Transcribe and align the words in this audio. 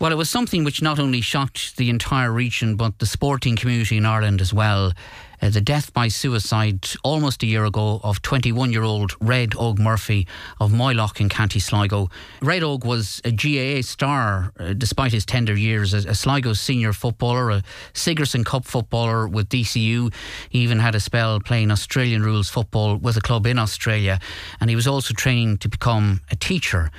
Well, 0.00 0.10
it 0.10 0.16
was 0.16 0.28
something 0.28 0.64
which 0.64 0.82
not 0.82 0.98
only 0.98 1.20
shocked 1.20 1.76
the 1.76 1.88
entire 1.88 2.32
region, 2.32 2.74
but 2.76 2.98
the 2.98 3.06
sporting 3.06 3.54
community 3.54 3.96
in 3.96 4.04
Ireland 4.04 4.40
as 4.40 4.52
well. 4.52 4.92
Uh, 5.40 5.50
the 5.50 5.60
death 5.60 5.92
by 5.92 6.08
suicide 6.08 6.88
almost 7.04 7.42
a 7.42 7.46
year 7.46 7.64
ago 7.64 8.00
of 8.02 8.20
21 8.22 8.72
year 8.72 8.82
old 8.82 9.12
Red 9.20 9.54
Og 9.56 9.78
Murphy 9.78 10.26
of 10.58 10.72
Moylough 10.72 11.20
in 11.20 11.28
County 11.28 11.60
Sligo. 11.60 12.08
Red 12.40 12.62
Og 12.62 12.84
was 12.84 13.20
a 13.24 13.30
GAA 13.30 13.82
star 13.82 14.52
uh, 14.58 14.72
despite 14.72 15.12
his 15.12 15.24
tender 15.24 15.54
years, 15.54 15.94
a, 15.94 15.98
a 16.08 16.14
Sligo 16.14 16.54
senior 16.54 16.92
footballer, 16.92 17.50
a 17.50 17.62
Sigerson 17.92 18.42
Cup 18.42 18.64
footballer 18.64 19.28
with 19.28 19.48
DCU. 19.48 20.12
He 20.48 20.60
even 20.60 20.80
had 20.80 20.94
a 20.94 21.00
spell 21.00 21.38
playing 21.40 21.70
Australian 21.70 22.22
rules 22.22 22.48
football 22.48 22.96
with 22.96 23.16
a 23.16 23.20
club 23.20 23.46
in 23.46 23.58
Australia, 23.58 24.18
and 24.60 24.70
he 24.70 24.76
was 24.76 24.86
also 24.86 25.14
training 25.14 25.58
to 25.58 25.68
become 25.68 26.20
a 26.30 26.36
teacher. 26.36 26.90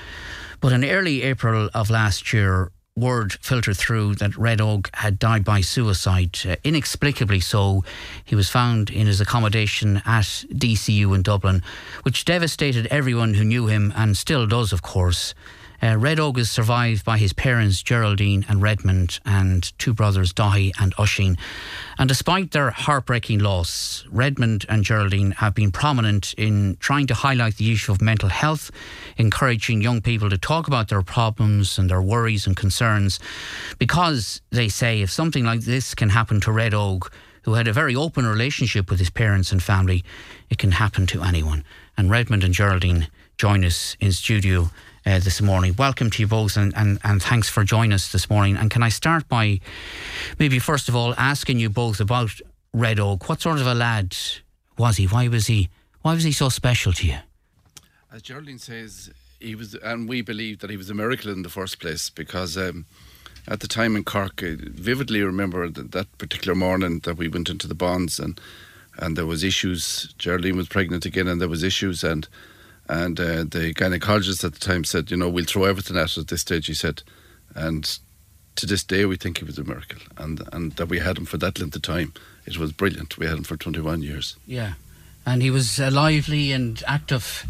But 0.62 0.72
in 0.72 0.86
early 0.86 1.22
April 1.24 1.70
of 1.74 1.90
last 1.90 2.32
year, 2.34 2.72
word 2.98 3.34
filtered 3.42 3.76
through 3.76 4.16
that 4.16 4.38
Red 4.38 4.62
Og 4.62 4.90
had 4.94 5.20
died 5.20 5.44
by 5.44 5.60
suicide, 5.60 6.40
uh, 6.48 6.56
inexplicably 6.64 7.42
so. 7.42 7.84
He 8.24 8.36
was 8.36 8.50
found 8.50 8.90
in 8.90 9.06
his 9.06 9.20
accommodation 9.20 10.02
at 10.06 10.46
DCU 10.54 11.14
in 11.14 11.22
Dublin, 11.22 11.62
which 12.04 12.24
devastated 12.24 12.88
everyone 12.88 13.34
who 13.34 13.44
knew 13.44 13.68
him 13.68 13.92
and 13.98 14.16
still 14.16 14.48
does, 14.48 14.72
of 14.72 14.82
course. 14.82 15.34
Uh, 15.86 15.96
Red 15.96 16.20
Og 16.20 16.40
is 16.40 16.50
survived 16.50 17.06
by 17.06 17.20
his 17.20 17.32
parents 17.32 17.84
Geraldine 17.84 18.44
and 18.50 18.60
Redmond 18.60 19.20
and 19.24 19.72
two 19.78 19.94
brothers 19.94 20.34
Dahi 20.34 20.72
and 20.80 20.96
Oisín. 20.96 21.38
And 22.00 22.10
despite 22.10 22.52
their 22.52 22.72
heartbreaking 22.72 23.38
loss, 23.38 24.04
Redmond 24.10 24.66
and 24.68 24.84
Geraldine 24.84 25.32
have 25.32 25.54
been 25.54 25.72
prominent 25.72 26.34
in 26.40 26.78
trying 26.80 27.06
to 27.08 27.14
highlight 27.14 27.58
the 27.58 27.72
issue 27.72 27.92
of 27.92 28.02
mental 28.02 28.30
health, 28.30 28.72
encouraging 29.18 29.84
young 29.84 30.02
people 30.02 30.28
to 30.32 30.40
talk 30.40 30.68
about 30.68 30.88
their 30.88 31.04
problems 31.04 31.78
and 31.78 31.88
their 31.88 32.02
worries 32.02 32.48
and 32.48 32.58
concerns. 32.58 33.20
Because 33.78 34.42
they 34.50 34.70
say 34.70 35.04
if 35.04 35.12
something 35.12 35.46
like 35.46 35.62
this 35.62 35.94
can 35.94 36.10
happen 36.10 36.42
to 36.42 36.52
Red 36.52 36.74
Og, 36.74 37.12
who 37.44 37.54
had 37.54 37.68
a 37.68 37.74
very 37.74 37.96
open 37.96 38.26
relationship 38.26 38.90
with 38.90 38.98
his 38.98 39.12
parents 39.12 39.52
and 39.52 39.62
family, 39.62 40.04
it 40.50 40.58
can 40.58 40.72
happen 40.72 41.06
to 41.06 41.22
anyone. 41.22 41.64
And 41.96 42.10
Redmond 42.10 42.44
and 42.44 42.56
Geraldine 42.56 43.08
join 43.38 43.64
us 43.64 43.96
in 44.00 44.12
studio 44.12 44.72
uh, 45.06 45.20
this 45.20 45.42
morning. 45.42 45.76
Welcome 45.78 46.10
to 46.10 46.22
you 46.22 46.28
both 46.28 46.58
and, 46.58 46.76
and, 46.76 47.00
and 47.04 47.22
thanks 47.22 47.48
for 47.50 47.64
joining 47.64 47.94
us 47.94 48.12
this 48.12 48.30
morning. 48.30 48.58
And 48.58 48.72
can 48.72 48.84
I 48.84 48.90
start 48.90 49.28
by 49.28 49.60
maybe 50.40 50.60
first 50.60 50.90
of 50.90 50.96
all 50.96 51.14
asking 51.18 51.60
you 51.60 51.70
both 51.70 52.00
about 52.00 52.32
Red 52.74 53.00
Og? 53.00 53.24
What 53.26 53.42
sort 53.42 53.60
of 53.60 53.68
a 53.68 53.74
lad 53.74 54.18
was 54.78 54.98
he? 54.98 55.06
Why 55.06 55.28
was 55.28 55.48
he 55.48 55.70
why 56.02 56.14
was 56.14 56.24
he 56.24 56.32
so 56.32 56.50
special 56.50 56.94
to 56.94 57.08
you? 57.08 57.18
As 58.14 58.22
Geraldine 58.22 58.60
says, 58.60 59.12
he 59.40 59.56
was, 59.56 59.74
and 59.74 60.08
we 60.08 60.22
believe 60.22 60.60
that 60.60 60.70
he 60.70 60.78
was 60.78 60.90
a 60.90 60.94
miracle 60.94 61.32
in 61.32 61.42
the 61.42 61.50
first 61.50 61.80
place 61.80 62.12
because 62.12 62.58
um, 62.58 62.86
at 63.48 63.60
the 63.60 63.68
time 63.68 63.96
in 63.96 64.04
Cork, 64.04 64.44
I 64.44 64.56
vividly 64.60 65.22
remember 65.24 65.68
that, 65.68 65.92
that 65.94 66.16
particular 66.20 66.54
morning 66.54 67.00
that 67.06 67.18
we 67.18 67.28
went 67.28 67.50
into 67.50 67.68
the 67.68 67.76
Bons 67.76 68.20
and 68.20 68.40
and 68.98 69.18
there 69.18 69.26
was 69.26 69.44
issues. 69.44 70.14
Geraldine 70.18 70.56
was 70.56 70.70
pregnant 70.70 71.06
again, 71.06 71.28
and 71.28 71.42
there 71.42 71.50
was 71.50 71.64
issues 71.64 72.04
and 72.04 72.28
and 72.88 73.20
uh, 73.20 73.44
the 73.44 73.74
gynecologist 73.74 74.44
at 74.44 74.54
the 74.54 74.60
time 74.60 74.84
said, 74.84 75.12
you 75.12 75.18
know, 75.18 75.30
we'll 75.30 75.46
throw 75.46 75.64
everything 75.66 75.98
at 75.98 76.12
it 76.12 76.18
at 76.18 76.28
this 76.28 76.42
stage. 76.42 76.68
He 76.68 76.74
said, 76.74 77.04
and 77.56 77.98
to 78.56 78.66
this 78.66 78.84
day 78.84 79.06
we 79.06 79.18
think 79.18 79.40
he 79.40 79.46
was 79.46 79.58
a 79.58 79.64
miracle, 79.64 80.00
and 80.18 80.42
and 80.54 80.74
that 80.74 80.88
we 80.88 81.00
had 81.00 81.18
him 81.18 81.26
for 81.26 81.38
that 81.38 81.60
length 81.60 81.76
of 81.76 81.82
time. 81.82 82.14
It 82.46 82.58
was 82.58 82.72
brilliant. 82.72 83.18
We 83.18 83.26
had 83.26 83.38
him 83.38 83.44
for 83.44 83.58
21 83.58 84.02
years. 84.02 84.36
Yeah, 84.46 84.74
and 85.26 85.42
he 85.42 85.52
was 85.52 85.80
a 85.80 85.90
lively 85.90 86.52
and 86.52 86.82
active 86.88 87.46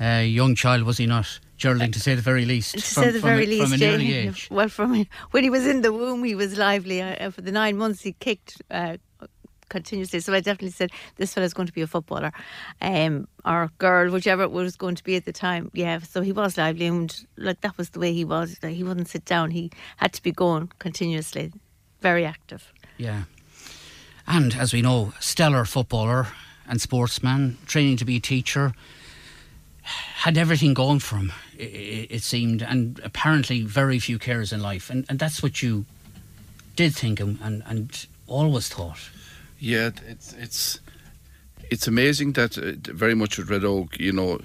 uh, 0.00 0.22
young 0.24 0.54
child, 0.54 0.82
was 0.82 0.98
he 0.98 1.06
not? 1.06 1.38
Geraldine, 1.56 1.92
to 1.92 2.00
say 2.00 2.14
the 2.14 2.22
very 2.22 2.44
least. 2.44 2.74
To 2.74 2.80
say 2.80 3.10
the 3.10 3.20
very 3.20 3.44
a, 3.46 3.46
least, 3.46 3.62
from 3.64 3.72
an 3.74 3.78
Jane, 3.78 3.94
early 3.94 4.14
age. 4.14 4.48
Well, 4.50 4.68
from 4.68 5.06
when 5.30 5.44
he 5.44 5.50
was 5.50 5.66
in 5.66 5.82
the 5.82 5.92
womb, 5.92 6.24
he 6.24 6.34
was 6.34 6.58
lively. 6.58 7.00
Uh, 7.00 7.30
for 7.30 7.42
the 7.42 7.52
nine 7.52 7.76
months, 7.76 8.02
he 8.02 8.12
kicked 8.12 8.60
uh, 8.70 8.96
continuously. 9.68 10.20
So 10.20 10.32
I 10.32 10.40
definitely 10.40 10.70
said 10.70 10.90
this 11.16 11.34
fella's 11.34 11.54
going 11.54 11.66
to 11.66 11.72
be 11.72 11.82
a 11.82 11.86
footballer, 11.86 12.32
um, 12.80 13.28
or 13.44 13.70
girl, 13.78 14.10
whichever 14.10 14.42
it 14.42 14.50
was 14.50 14.76
going 14.76 14.94
to 14.94 15.04
be 15.04 15.16
at 15.16 15.24
the 15.24 15.32
time. 15.32 15.70
Yeah, 15.74 15.98
so 16.00 16.22
he 16.22 16.32
was 16.32 16.56
lively, 16.56 16.86
and 16.86 17.14
like 17.36 17.60
that 17.62 17.76
was 17.76 17.90
the 17.90 18.00
way 18.00 18.12
he 18.12 18.24
was. 18.24 18.58
Like, 18.62 18.74
he 18.74 18.84
wouldn't 18.84 19.08
sit 19.08 19.24
down. 19.24 19.50
He 19.50 19.70
had 19.96 20.12
to 20.12 20.22
be 20.22 20.32
going 20.32 20.70
continuously, 20.78 21.52
very 22.00 22.24
active. 22.24 22.72
Yeah, 22.98 23.24
and 24.26 24.54
as 24.54 24.72
we 24.72 24.82
know, 24.82 25.12
stellar 25.20 25.64
footballer 25.64 26.28
and 26.68 26.80
sportsman, 26.80 27.58
training 27.66 27.98
to 27.98 28.04
be 28.04 28.16
a 28.16 28.20
teacher. 28.20 28.72
Had 29.82 30.38
everything 30.38 30.72
going 30.72 31.00
for 31.00 31.16
him, 31.16 31.30
it, 31.58 32.06
it 32.10 32.22
seemed, 32.22 32.62
and 32.62 32.98
apparently 33.04 33.60
very 33.60 33.98
few 33.98 34.18
cares 34.18 34.50
in 34.50 34.62
life, 34.62 34.88
and, 34.88 35.04
and 35.10 35.18
that's 35.18 35.42
what 35.42 35.62
you 35.62 35.84
did 36.74 36.94
think 36.94 37.20
and, 37.20 37.38
and, 37.42 37.62
and 37.66 38.06
always 38.26 38.68
thought. 38.68 39.10
Yeah, 39.64 39.92
it's 40.06 40.34
it's 40.34 40.80
it's 41.70 41.88
amazing 41.88 42.34
that 42.34 42.58
uh, 42.58 42.72
very 42.92 43.14
much 43.14 43.38
with 43.38 43.48
Red 43.48 43.64
Og, 43.64 43.98
you 43.98 44.12
know, 44.12 44.40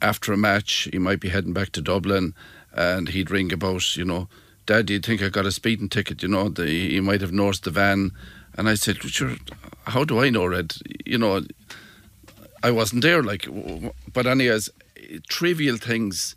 after 0.00 0.32
a 0.32 0.38
match 0.38 0.88
he 0.90 0.98
might 0.98 1.20
be 1.20 1.28
heading 1.28 1.52
back 1.52 1.72
to 1.72 1.82
Dublin, 1.82 2.34
and 2.72 3.10
he'd 3.10 3.30
ring 3.30 3.52
about, 3.52 3.94
you 3.94 4.06
know, 4.06 4.28
Dad, 4.64 4.86
do 4.86 4.94
you 4.94 5.00
think 5.00 5.22
I 5.22 5.28
got 5.28 5.44
a 5.44 5.52
speeding 5.52 5.90
ticket? 5.90 6.22
You 6.22 6.28
know, 6.28 6.48
the, 6.48 6.64
he 6.66 6.98
might 7.00 7.20
have 7.20 7.32
noticed 7.32 7.64
the 7.64 7.70
van, 7.70 8.12
and 8.56 8.70
I 8.70 8.74
said, 8.76 9.02
sure, 9.02 9.36
how 9.84 10.02
do 10.04 10.18
I 10.22 10.30
know, 10.30 10.46
Red? 10.46 10.76
You 11.04 11.18
know, 11.18 11.42
I 12.62 12.70
wasn't 12.70 13.02
there, 13.02 13.22
like, 13.22 13.46
but 14.14 14.26
anyways, 14.26 14.70
trivial 15.28 15.76
things, 15.76 16.36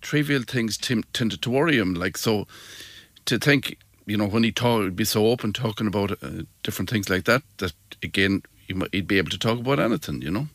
trivial 0.00 0.44
things 0.44 0.78
t- 0.78 1.04
tended 1.12 1.42
to 1.42 1.50
worry 1.50 1.76
him, 1.76 1.92
like 1.92 2.16
so. 2.16 2.46
To 3.26 3.38
think 3.38 3.76
you 4.08 4.16
know, 4.16 4.26
when 4.26 4.42
he 4.42 4.50
talk, 4.50 4.82
he'd 4.82 4.96
be 4.96 5.04
so 5.04 5.26
open 5.26 5.52
talking 5.52 5.86
about 5.86 6.12
uh, 6.22 6.42
different 6.62 6.90
things 6.90 7.08
like 7.08 7.24
that, 7.24 7.42
that 7.58 7.72
again, 8.02 8.42
he'd 8.66 9.06
be 9.06 9.18
able 9.18 9.30
to 9.30 9.38
talk 9.38 9.58
about 9.58 9.78
anything, 9.78 10.22
you 10.22 10.30
know. 10.30 10.48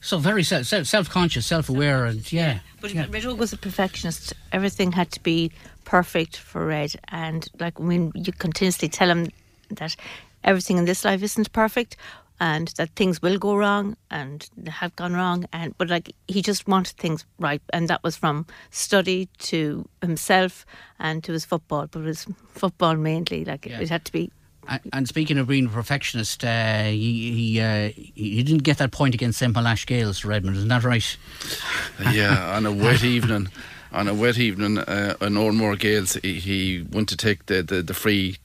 So 0.00 0.18
very 0.18 0.42
self 0.42 0.66
self 0.66 1.10
conscious, 1.10 1.46
self 1.46 1.68
aware, 1.68 2.06
and 2.06 2.32
yeah. 2.32 2.58
But 2.80 2.92
yeah. 2.92 3.06
Red 3.08 3.24
Og 3.24 3.38
was 3.38 3.52
a 3.52 3.56
perfectionist. 3.56 4.32
Everything 4.50 4.92
had 4.92 5.12
to 5.12 5.22
be 5.22 5.52
perfect 5.84 6.36
for 6.36 6.66
Red, 6.66 6.94
and 7.08 7.48
like 7.60 7.78
when 7.78 8.10
you 8.14 8.32
continuously 8.32 8.88
tell 8.88 9.08
him 9.08 9.28
that 9.70 9.94
everything 10.42 10.78
in 10.78 10.86
this 10.86 11.04
life 11.04 11.22
isn't 11.22 11.52
perfect, 11.52 11.96
and 12.42 12.68
that 12.76 12.90
things 12.96 13.22
will 13.22 13.38
go 13.38 13.54
wrong 13.54 13.96
and 14.10 14.50
have 14.66 14.94
gone 14.96 15.14
wrong 15.14 15.46
and 15.52 15.78
but 15.78 15.88
like 15.88 16.12
he 16.26 16.42
just 16.42 16.66
wanted 16.66 16.96
things 16.96 17.24
right 17.38 17.62
and 17.72 17.86
that 17.86 18.02
was 18.02 18.16
from 18.16 18.44
study 18.70 19.28
to 19.38 19.88
himself 20.00 20.66
and 20.98 21.22
to 21.22 21.32
his 21.32 21.44
football 21.44 21.86
but 21.86 22.00
it 22.00 22.04
was 22.04 22.26
football 22.48 22.96
mainly 22.96 23.44
like 23.44 23.64
yeah. 23.66 23.80
it 23.80 23.88
had 23.88 24.04
to 24.04 24.10
be 24.10 24.30
and, 24.68 24.80
and 24.92 25.08
speaking 25.08 25.38
of 25.38 25.48
being 25.48 25.66
a 25.66 25.68
perfectionist, 25.68 26.44
uh, 26.44 26.84
he 26.84 27.32
he, 27.32 27.60
uh, 27.60 27.88
he 27.96 28.44
didn't 28.44 28.62
get 28.62 28.78
that 28.78 28.92
point 28.92 29.12
against 29.12 29.40
St 29.40 29.52
Pol 29.52 29.66
Gales, 29.86 30.24
Redmond, 30.24 30.56
isn't 30.56 30.68
that 30.68 30.84
right? 30.84 31.16
yeah, 32.12 32.54
on 32.54 32.64
a 32.64 32.70
wet 32.70 33.02
evening, 33.02 33.48
on 33.90 34.06
a 34.06 34.14
wet 34.14 34.38
evening, 34.38 34.78
uh, 34.78 35.16
on 35.20 35.32
Owenmore 35.32 35.76
Gaels, 35.76 36.16
he, 36.22 36.34
he 36.34 36.86
went 36.92 37.08
to 37.08 37.16
take 37.16 37.46
the, 37.46 37.64
the, 37.64 37.82
the 37.82 37.92
free 37.92 38.36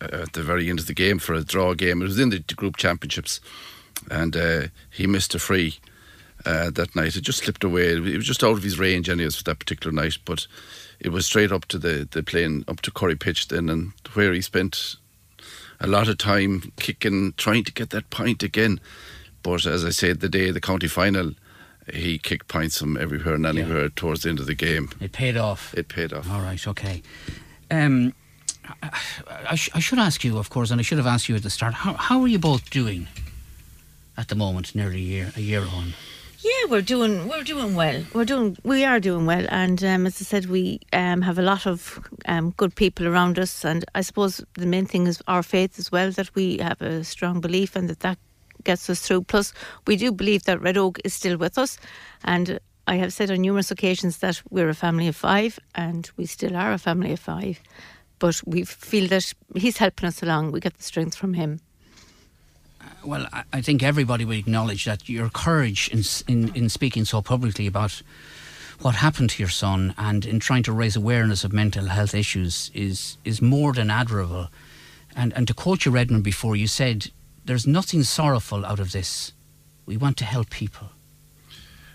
at 0.00 0.32
the 0.32 0.42
very 0.42 0.68
end 0.68 0.78
of 0.78 0.86
the 0.86 0.94
game 0.94 1.18
for 1.18 1.34
a 1.34 1.44
draw 1.44 1.74
game. 1.74 2.02
It 2.02 2.06
was 2.06 2.18
in 2.18 2.30
the 2.30 2.40
group 2.40 2.76
championships, 2.76 3.40
and 4.10 4.36
uh, 4.36 4.62
he 4.90 5.06
missed 5.06 5.34
a 5.34 5.38
free 5.38 5.78
uh, 6.44 6.70
that 6.70 6.94
night. 6.94 7.16
It 7.16 7.22
just 7.22 7.44
slipped 7.44 7.64
away. 7.64 7.92
It 7.92 8.16
was 8.16 8.26
just 8.26 8.44
out 8.44 8.56
of 8.56 8.62
his 8.62 8.78
range, 8.78 9.08
anyways, 9.08 9.36
for 9.36 9.44
that 9.44 9.58
particular 9.58 9.92
night. 9.92 10.18
But 10.24 10.46
it 11.00 11.10
was 11.10 11.26
straight 11.26 11.52
up 11.52 11.66
to 11.66 11.78
the 11.78 12.08
the 12.10 12.22
plane, 12.22 12.64
up 12.68 12.80
to 12.82 12.90
Curry 12.90 13.16
Pitch 13.16 13.48
then, 13.48 13.68
and 13.68 13.92
where 14.14 14.32
he 14.32 14.40
spent 14.40 14.96
a 15.80 15.86
lot 15.86 16.08
of 16.08 16.18
time 16.18 16.72
kicking, 16.78 17.34
trying 17.36 17.64
to 17.64 17.72
get 17.72 17.90
that 17.90 18.10
point 18.10 18.42
again. 18.42 18.80
But 19.42 19.66
as 19.66 19.84
I 19.84 19.90
said, 19.90 20.20
the 20.20 20.28
day 20.28 20.48
of 20.48 20.54
the 20.54 20.60
county 20.60 20.88
final, 20.88 21.32
he 21.92 22.18
kicked 22.18 22.48
points 22.48 22.78
from 22.78 22.96
everywhere 22.96 23.34
and 23.34 23.46
anywhere 23.46 23.82
yeah. 23.84 23.88
towards 23.94 24.22
the 24.22 24.30
end 24.30 24.40
of 24.40 24.46
the 24.46 24.54
game. 24.54 24.90
It 25.00 25.12
paid 25.12 25.36
off. 25.36 25.74
It 25.74 25.88
paid 25.88 26.12
off. 26.12 26.30
All 26.30 26.40
right, 26.40 26.66
okay. 26.66 27.02
Um, 27.70 28.14
I, 29.50 29.54
sh- 29.54 29.70
I, 29.74 29.80
should 29.80 29.98
ask 29.98 30.24
you, 30.24 30.38
of 30.38 30.50
course, 30.50 30.70
and 30.70 30.80
I 30.80 30.82
should 30.82 30.98
have 30.98 31.06
asked 31.06 31.28
you 31.28 31.36
at 31.36 31.42
the 31.42 31.50
start. 31.50 31.74
How, 31.74 31.94
how 31.94 32.20
are 32.20 32.28
you 32.28 32.38
both 32.38 32.70
doing 32.70 33.08
at 34.16 34.28
the 34.28 34.34
moment, 34.34 34.74
nearly 34.74 34.96
a 34.96 35.00
year, 35.00 35.32
a 35.36 35.40
year 35.40 35.62
on? 35.62 35.94
Yeah, 36.40 36.70
we're 36.70 36.82
doing 36.82 37.26
we're 37.28 37.42
doing 37.42 37.74
well. 37.74 38.04
We're 38.14 38.24
doing 38.24 38.56
we 38.62 38.84
are 38.84 39.00
doing 39.00 39.26
well, 39.26 39.46
and 39.48 39.82
um, 39.82 40.06
as 40.06 40.20
I 40.20 40.24
said, 40.24 40.46
we 40.46 40.80
um, 40.92 41.22
have 41.22 41.38
a 41.38 41.42
lot 41.42 41.66
of 41.66 41.98
um, 42.26 42.50
good 42.56 42.74
people 42.74 43.08
around 43.08 43.38
us, 43.38 43.64
and 43.64 43.84
I 43.94 44.02
suppose 44.02 44.44
the 44.54 44.66
main 44.66 44.86
thing 44.86 45.06
is 45.06 45.20
our 45.26 45.42
faith 45.42 45.78
as 45.78 45.90
well. 45.90 46.12
That 46.12 46.32
we 46.34 46.58
have 46.58 46.80
a 46.82 47.02
strong 47.04 47.40
belief, 47.40 47.74
and 47.74 47.88
that 47.88 48.00
that 48.00 48.18
gets 48.62 48.88
us 48.90 49.00
through. 49.00 49.22
Plus, 49.22 49.52
we 49.86 49.96
do 49.96 50.12
believe 50.12 50.44
that 50.44 50.60
Red 50.60 50.76
Og 50.76 51.00
is 51.04 51.14
still 51.14 51.36
with 51.36 51.58
us, 51.58 51.78
and 52.22 52.60
I 52.86 52.96
have 52.96 53.12
said 53.12 53.30
on 53.30 53.40
numerous 53.40 53.70
occasions 53.72 54.18
that 54.18 54.40
we're 54.48 54.68
a 54.68 54.74
family 54.74 55.08
of 55.08 55.16
five, 55.16 55.58
and 55.74 56.08
we 56.16 56.26
still 56.26 56.54
are 56.54 56.72
a 56.72 56.78
family 56.78 57.12
of 57.12 57.18
five 57.18 57.60
but 58.18 58.40
we 58.46 58.64
feel 58.64 59.08
that 59.08 59.32
he's 59.54 59.78
helping 59.78 60.08
us 60.08 60.22
along. 60.22 60.52
We 60.52 60.60
get 60.60 60.76
the 60.76 60.82
strength 60.82 61.14
from 61.14 61.34
him. 61.34 61.60
Uh, 62.80 62.84
well, 63.04 63.26
I, 63.32 63.44
I 63.52 63.60
think 63.60 63.82
everybody 63.82 64.24
would 64.24 64.38
acknowledge 64.38 64.84
that 64.84 65.08
your 65.08 65.28
courage 65.30 65.88
in, 65.88 66.02
in, 66.32 66.54
in 66.54 66.68
speaking 66.68 67.04
so 67.04 67.22
publicly 67.22 67.66
about 67.66 68.02
what 68.80 68.94
happened 68.94 69.30
to 69.30 69.42
your 69.42 69.48
son 69.48 69.94
and 69.96 70.26
in 70.26 70.38
trying 70.38 70.62
to 70.64 70.72
raise 70.72 70.96
awareness 70.96 71.44
of 71.44 71.52
mental 71.52 71.86
health 71.86 72.14
issues 72.14 72.70
is 72.74 73.16
is 73.24 73.40
more 73.40 73.72
than 73.72 73.90
admirable. 73.90 74.48
And 75.14 75.32
and 75.32 75.48
to 75.48 75.54
quote 75.54 75.84
you, 75.84 75.90
Redmond, 75.90 76.24
before 76.24 76.56
you 76.56 76.66
said, 76.66 77.10
"There's 77.44 77.66
nothing 77.66 78.02
sorrowful 78.02 78.66
out 78.66 78.80
of 78.80 78.92
this. 78.92 79.32
We 79.86 79.96
want 79.96 80.16
to 80.18 80.24
help 80.24 80.50
people." 80.50 80.88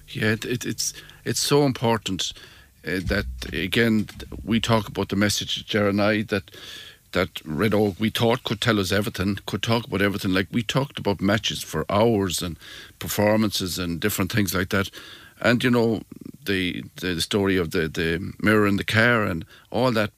Yeah, 0.08 0.32
it, 0.32 0.46
it, 0.46 0.66
it's 0.66 0.94
it's 1.24 1.40
so 1.40 1.66
important 1.66 2.34
uh, 2.86 3.00
that 3.06 3.26
again 3.54 4.08
we 4.44 4.60
talk 4.60 4.88
about 4.88 5.10
the 5.10 5.16
message, 5.16 5.74
and 5.76 6.02
I, 6.02 6.24
that 6.24 6.52
that 7.12 7.42
Red 7.46 7.74
Og 7.74 8.00
we 8.00 8.10
thought 8.10 8.44
could 8.44 8.62
tell 8.62 8.80
us 8.80 8.92
everything, 8.92 9.38
could 9.46 9.62
talk 9.62 9.88
about 9.88 10.02
everything. 10.02 10.34
Like 10.34 10.48
we 10.52 10.64
talked 10.64 10.98
about 11.00 11.22
matches 11.22 11.62
for 11.62 11.86
hours 11.90 12.42
and 12.42 12.58
performances 13.00 13.78
and 13.78 14.00
different 14.00 14.32
things 14.32 14.54
like 14.54 14.70
that. 14.70 14.90
And 15.42 15.64
you 15.64 15.72
know 15.72 16.02
the 16.46 16.84
the 17.02 17.20
story 17.22 17.58
of 17.58 17.72
the 17.72 17.88
the 17.88 18.34
mirror 18.42 18.68
in 18.68 18.78
the 18.78 18.84
car 18.84 19.24
and 19.24 19.46
all 19.70 19.92
that, 19.92 20.12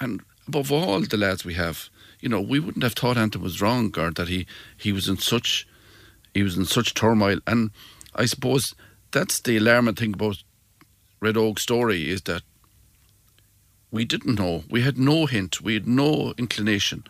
and 0.00 0.22
above 0.46 0.72
all 0.72 1.00
the 1.00 1.16
lads 1.16 1.44
we 1.44 1.54
have, 1.54 1.90
you 2.20 2.28
know, 2.28 2.40
we 2.40 2.58
wouldn't 2.58 2.82
have 2.82 2.94
thought 2.94 3.16
Anton 3.16 3.42
was 3.42 3.60
wrong 3.60 3.92
or 3.96 4.10
that 4.10 4.28
he 4.28 4.46
he 4.76 4.92
was 4.92 5.08
in 5.08 5.18
such 5.18 5.66
he 6.34 6.42
was 6.42 6.56
in 6.56 6.64
such 6.64 6.94
turmoil. 6.94 7.38
And 7.46 7.70
I 8.14 8.26
suppose 8.26 8.74
that's 9.10 9.40
the 9.40 9.56
alarming 9.56 9.94
thing 9.94 10.14
about 10.14 10.42
Red 11.20 11.36
Og's 11.36 11.62
story 11.62 12.10
is 12.10 12.22
that 12.22 12.42
we 13.90 14.04
didn't 14.04 14.38
know. 14.38 14.64
We 14.70 14.82
had 14.82 14.98
no 14.98 15.26
hint. 15.26 15.60
We 15.60 15.74
had 15.74 15.86
no 15.86 16.34
inclination. 16.36 17.04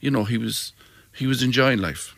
You 0.00 0.10
know, 0.10 0.24
he 0.24 0.38
was 0.38 0.72
he 1.14 1.26
was 1.26 1.42
enjoying 1.42 1.78
life. 1.78 2.14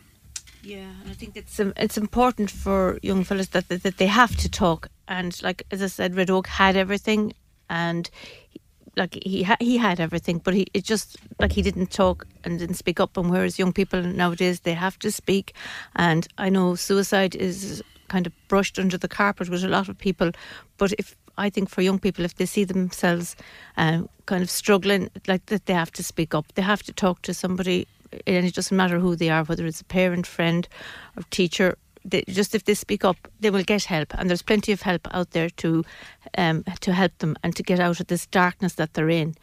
Yeah, 0.63 0.91
and 1.03 1.11
I 1.11 1.15
think 1.15 1.37
it's 1.37 1.61
um, 1.61 1.73
it's 1.77 1.99
important 1.99 2.51
for 2.51 2.99
young 3.03 3.25
fellas 3.25 3.49
that, 3.49 3.69
that 3.69 3.83
that 3.83 3.99
they 3.99 4.07
have 4.07 4.37
to 4.37 4.49
talk. 4.49 4.89
And 5.07 5.41
like 5.43 5.63
as 5.71 5.83
I 5.83 5.87
said, 5.87 6.17
Red 6.17 6.31
Og 6.31 6.47
had 6.47 6.77
everything, 6.77 7.35
and 7.69 8.11
he, 8.49 8.61
like 8.97 9.19
he 9.23 9.45
ha- 9.45 9.61
he 9.61 9.77
had 9.77 10.01
everything, 10.01 10.39
but 10.39 10.55
he 10.55 10.67
it 10.75 10.83
just 10.83 11.17
like 11.39 11.53
he 11.53 11.63
didn't 11.63 11.93
talk 11.93 12.27
and 12.43 12.59
didn't 12.59 12.77
speak 12.77 12.99
up. 12.99 13.17
And 13.17 13.31
whereas 13.31 13.59
young 13.59 13.73
people 13.73 14.03
nowadays 14.03 14.61
they 14.61 14.75
have 14.75 14.99
to 15.01 15.13
speak, 15.13 15.55
and 15.95 16.27
I 16.39 16.49
know 16.49 16.75
suicide 16.75 17.37
is 17.37 17.83
kind 18.09 18.27
of 18.27 18.33
brushed 18.49 18.79
under 18.79 18.99
the 18.99 19.09
carpet 19.09 19.49
with 19.49 19.63
a 19.63 19.69
lot 19.69 19.89
of 19.89 19.99
people, 19.99 20.33
but 20.79 20.93
if 20.99 21.15
I 21.39 21.51
think 21.51 21.69
for 21.69 21.83
young 21.83 21.99
people, 21.99 22.25
if 22.25 22.35
they 22.35 22.47
see 22.47 22.65
themselves 22.65 23.37
um, 23.77 24.09
kind 24.27 24.43
of 24.43 24.51
struggling, 24.51 25.11
like 25.27 25.47
that, 25.47 25.67
they 25.67 25.75
have 25.75 25.93
to 25.93 26.03
speak 26.03 26.35
up. 26.35 26.47
They 26.55 26.63
have 26.63 26.83
to 26.85 26.93
talk 26.93 27.23
to 27.23 27.35
somebody, 27.35 27.87
and 28.27 28.47
it 28.47 28.55
doesn't 28.55 28.77
matter 28.77 28.99
who 28.99 29.17
they 29.17 29.31
are, 29.31 29.45
whether 29.45 29.67
it's 29.67 29.81
a 29.81 29.85
parent, 29.85 30.27
friend, 30.27 30.69
or 31.17 31.23
teacher. 31.31 31.77
They, 32.05 32.23
just 32.29 32.55
if 32.55 32.65
they 32.65 32.75
speak 32.75 33.05
up, 33.05 33.17
they 33.41 33.51
will 33.51 33.65
get 33.65 33.85
help, 33.85 34.15
and 34.15 34.29
there's 34.29 34.43
plenty 34.43 34.73
of 34.73 34.83
help 34.83 35.09
out 35.13 35.33
there 35.33 35.51
to 35.51 35.85
um, 36.39 36.65
to 36.81 36.93
help 36.93 37.19
them 37.19 37.37
and 37.43 37.55
to 37.57 37.63
get 37.63 37.81
out 37.81 38.01
of 38.01 38.07
this 38.07 38.27
darkness 38.27 38.75
that 38.75 38.95
they're 38.95 39.11
in. 39.11 39.35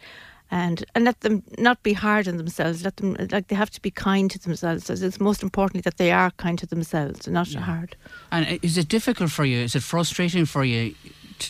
And, 0.51 0.85
and 0.93 1.03
let 1.03 1.21
them 1.21 1.41
not 1.57 1.81
be 1.81 1.93
hard 1.93 2.27
on 2.27 2.37
themselves. 2.37 2.83
Let 2.83 2.97
them 2.97 3.15
like 3.31 3.47
they 3.47 3.55
have 3.55 3.71
to 3.71 3.81
be 3.81 3.89
kind 3.89 4.29
to 4.29 4.37
themselves. 4.37 4.87
It's 4.87 5.19
most 5.19 5.41
importantly 5.41 5.81
that 5.81 5.97
they 5.97 6.11
are 6.11 6.29
kind 6.31 6.59
to 6.59 6.67
themselves 6.67 7.25
and 7.25 7.33
not 7.33 7.47
yeah. 7.47 7.61
hard. 7.61 7.95
And 8.31 8.59
is 8.61 8.77
it 8.77 8.87
difficult 8.87 9.31
for 9.31 9.45
you? 9.45 9.63
Is 9.63 9.75
it 9.75 9.81
frustrating 9.81 10.45
for 10.45 10.63
you 10.63 10.93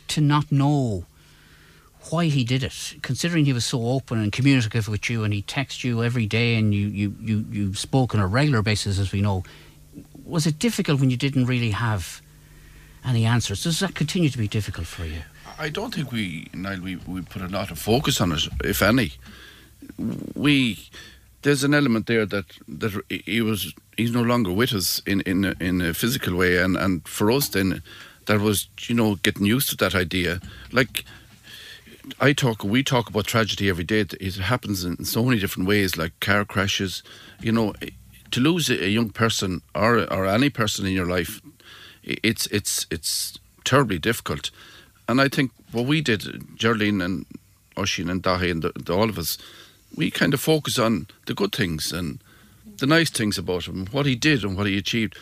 to 0.07 0.21
not 0.21 0.51
know 0.51 1.05
why 2.09 2.25
he 2.25 2.43
did 2.43 2.63
it, 2.63 2.95
considering 3.01 3.45
he 3.45 3.53
was 3.53 3.65
so 3.65 3.87
open 3.87 4.19
and 4.19 4.31
communicative 4.31 4.87
with 4.87 5.09
you 5.09 5.23
and 5.23 5.33
he 5.33 5.41
texts 5.41 5.83
you 5.83 6.03
every 6.03 6.25
day 6.25 6.55
and 6.55 6.73
you, 6.73 6.87
you, 6.87 7.15
you, 7.21 7.45
you 7.49 7.73
spoke 7.73 8.13
on 8.13 8.19
a 8.19 8.27
regular 8.27 8.61
basis, 8.61 8.99
as 8.99 9.11
we 9.11 9.21
know. 9.21 9.43
Was 10.25 10.45
it 10.45 10.59
difficult 10.59 10.99
when 10.99 11.09
you 11.09 11.17
didn't 11.17 11.45
really 11.45 11.71
have 11.71 12.21
any 13.05 13.25
answers? 13.25 13.63
Does 13.63 13.79
that 13.79 13.95
continue 13.95 14.29
to 14.29 14.37
be 14.37 14.47
difficult 14.47 14.87
for 14.87 15.05
you? 15.05 15.21
I 15.57 15.69
don't 15.69 15.93
think 15.93 16.11
we, 16.11 16.47
Niall, 16.53 16.81
we, 16.81 16.95
we 17.07 17.21
put 17.21 17.41
a 17.41 17.47
lot 17.47 17.71
of 17.71 17.79
focus 17.79 18.19
on 18.19 18.31
it, 18.31 18.47
if 18.63 18.81
any. 18.81 19.13
We 20.35 20.89
there's 21.43 21.63
an 21.63 21.73
element 21.73 22.07
there 22.07 22.25
that 22.25 22.45
that 22.67 23.01
he 23.09 23.41
was 23.41 23.73
he's 23.97 24.11
no 24.11 24.21
longer 24.21 24.51
with 24.51 24.73
us 24.73 25.01
in 25.05 25.21
in 25.21 25.55
in 25.59 25.81
a 25.81 25.93
physical 25.93 26.35
way, 26.35 26.57
and 26.57 26.77
and 26.77 27.07
for 27.07 27.29
us 27.29 27.49
then 27.49 27.83
that 28.25 28.39
was 28.39 28.67
you 28.81 28.95
know 28.95 29.15
getting 29.15 29.45
used 29.45 29.69
to 29.69 29.75
that 29.77 29.95
idea. 29.95 30.39
Like 30.71 31.05
I 32.19 32.33
talk, 32.33 32.63
we 32.63 32.83
talk 32.83 33.09
about 33.09 33.27
tragedy 33.27 33.69
every 33.69 33.83
day. 33.83 34.01
It 34.19 34.35
happens 34.35 34.83
in 34.83 35.05
so 35.05 35.23
many 35.23 35.39
different 35.39 35.67
ways, 35.67 35.97
like 35.97 36.19
car 36.19 36.45
crashes. 36.45 37.03
You 37.41 37.51
know, 37.51 37.73
to 38.31 38.39
lose 38.39 38.69
a 38.69 38.89
young 38.89 39.09
person 39.09 39.61
or 39.73 40.11
or 40.11 40.25
any 40.25 40.49
person 40.49 40.85
in 40.85 40.93
your 40.93 41.05
life, 41.05 41.41
it's 42.03 42.47
it's 42.47 42.85
it's 42.91 43.39
terribly 43.63 43.99
difficult. 43.99 44.51
And 45.07 45.21
I 45.21 45.27
think 45.27 45.51
what 45.71 45.85
we 45.85 46.01
did, 46.01 46.57
Geraldine 46.57 47.01
and 47.01 47.25
Oisín 47.75 48.09
and 48.09 48.23
Dahi 48.23 48.51
and 48.51 48.61
the, 48.61 48.71
the, 48.75 48.93
all 48.93 49.09
of 49.09 49.17
us, 49.17 49.37
we 49.95 50.11
kind 50.11 50.33
of 50.33 50.39
focus 50.39 50.79
on 50.79 51.07
the 51.25 51.33
good 51.33 51.53
things 51.53 51.91
and 51.91 52.19
the 52.77 52.85
nice 52.85 53.09
things 53.09 53.37
about 53.37 53.67
him, 53.67 53.87
what 53.87 54.05
he 54.05 54.15
did 54.15 54.43
and 54.43 54.57
what 54.57 54.67
he 54.67 54.77
achieved. 54.77 55.17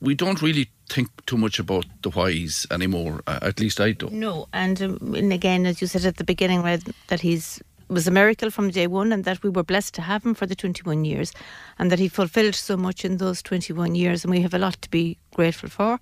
We 0.00 0.14
don't 0.14 0.42
really 0.42 0.70
think 0.88 1.08
too 1.26 1.36
much 1.36 1.58
about 1.58 1.86
the 2.02 2.10
whys 2.10 2.66
anymore. 2.70 3.22
Uh, 3.26 3.38
at 3.42 3.60
least 3.60 3.80
I 3.80 3.92
don't. 3.92 4.12
No, 4.12 4.46
and, 4.52 4.80
um, 4.82 5.14
and 5.14 5.32
again, 5.32 5.66
as 5.66 5.80
you 5.80 5.86
said 5.86 6.04
at 6.04 6.16
the 6.16 6.24
beginning, 6.24 6.62
that 7.08 7.20
he's 7.20 7.60
was 7.88 8.06
a 8.06 8.10
miracle 8.10 8.50
from 8.50 8.70
day 8.70 8.86
one, 8.86 9.12
and 9.12 9.24
that 9.24 9.42
we 9.42 9.50
were 9.50 9.62
blessed 9.62 9.94
to 9.94 10.02
have 10.02 10.24
him 10.24 10.34
for 10.34 10.46
the 10.46 10.54
21 10.54 11.04
years, 11.04 11.32
and 11.78 11.90
that 11.90 11.98
he 11.98 12.08
fulfilled 12.08 12.54
so 12.54 12.76
much 12.76 13.04
in 13.04 13.18
those 13.18 13.42
21 13.42 13.94
years, 13.94 14.24
and 14.24 14.30
we 14.30 14.40
have 14.40 14.54
a 14.54 14.58
lot 14.58 14.80
to 14.80 14.90
be 14.90 15.18
grateful 15.34 15.68
for. 15.68 16.00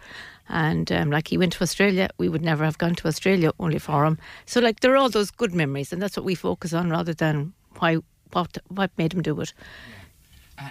And 0.48 0.90
um, 0.92 1.10
like 1.10 1.28
he 1.28 1.38
went 1.38 1.52
to 1.54 1.62
Australia, 1.62 2.08
we 2.18 2.28
would 2.28 2.42
never 2.42 2.64
have 2.64 2.78
gone 2.78 2.94
to 2.96 3.08
Australia 3.08 3.50
only 3.58 3.78
for 3.78 4.04
him. 4.04 4.18
So 4.46 4.60
like 4.60 4.80
there 4.80 4.92
are 4.92 4.96
all 4.96 5.10
those 5.10 5.30
good 5.30 5.54
memories, 5.54 5.92
and 5.92 6.00
that's 6.00 6.16
what 6.16 6.24
we 6.24 6.34
focus 6.34 6.72
on 6.72 6.90
rather 6.90 7.14
than 7.14 7.52
why 7.78 7.98
what 8.32 8.58
what 8.68 8.90
made 8.96 9.12
him 9.12 9.22
do 9.22 9.40
it. 9.40 9.52
Yeah 9.56 9.99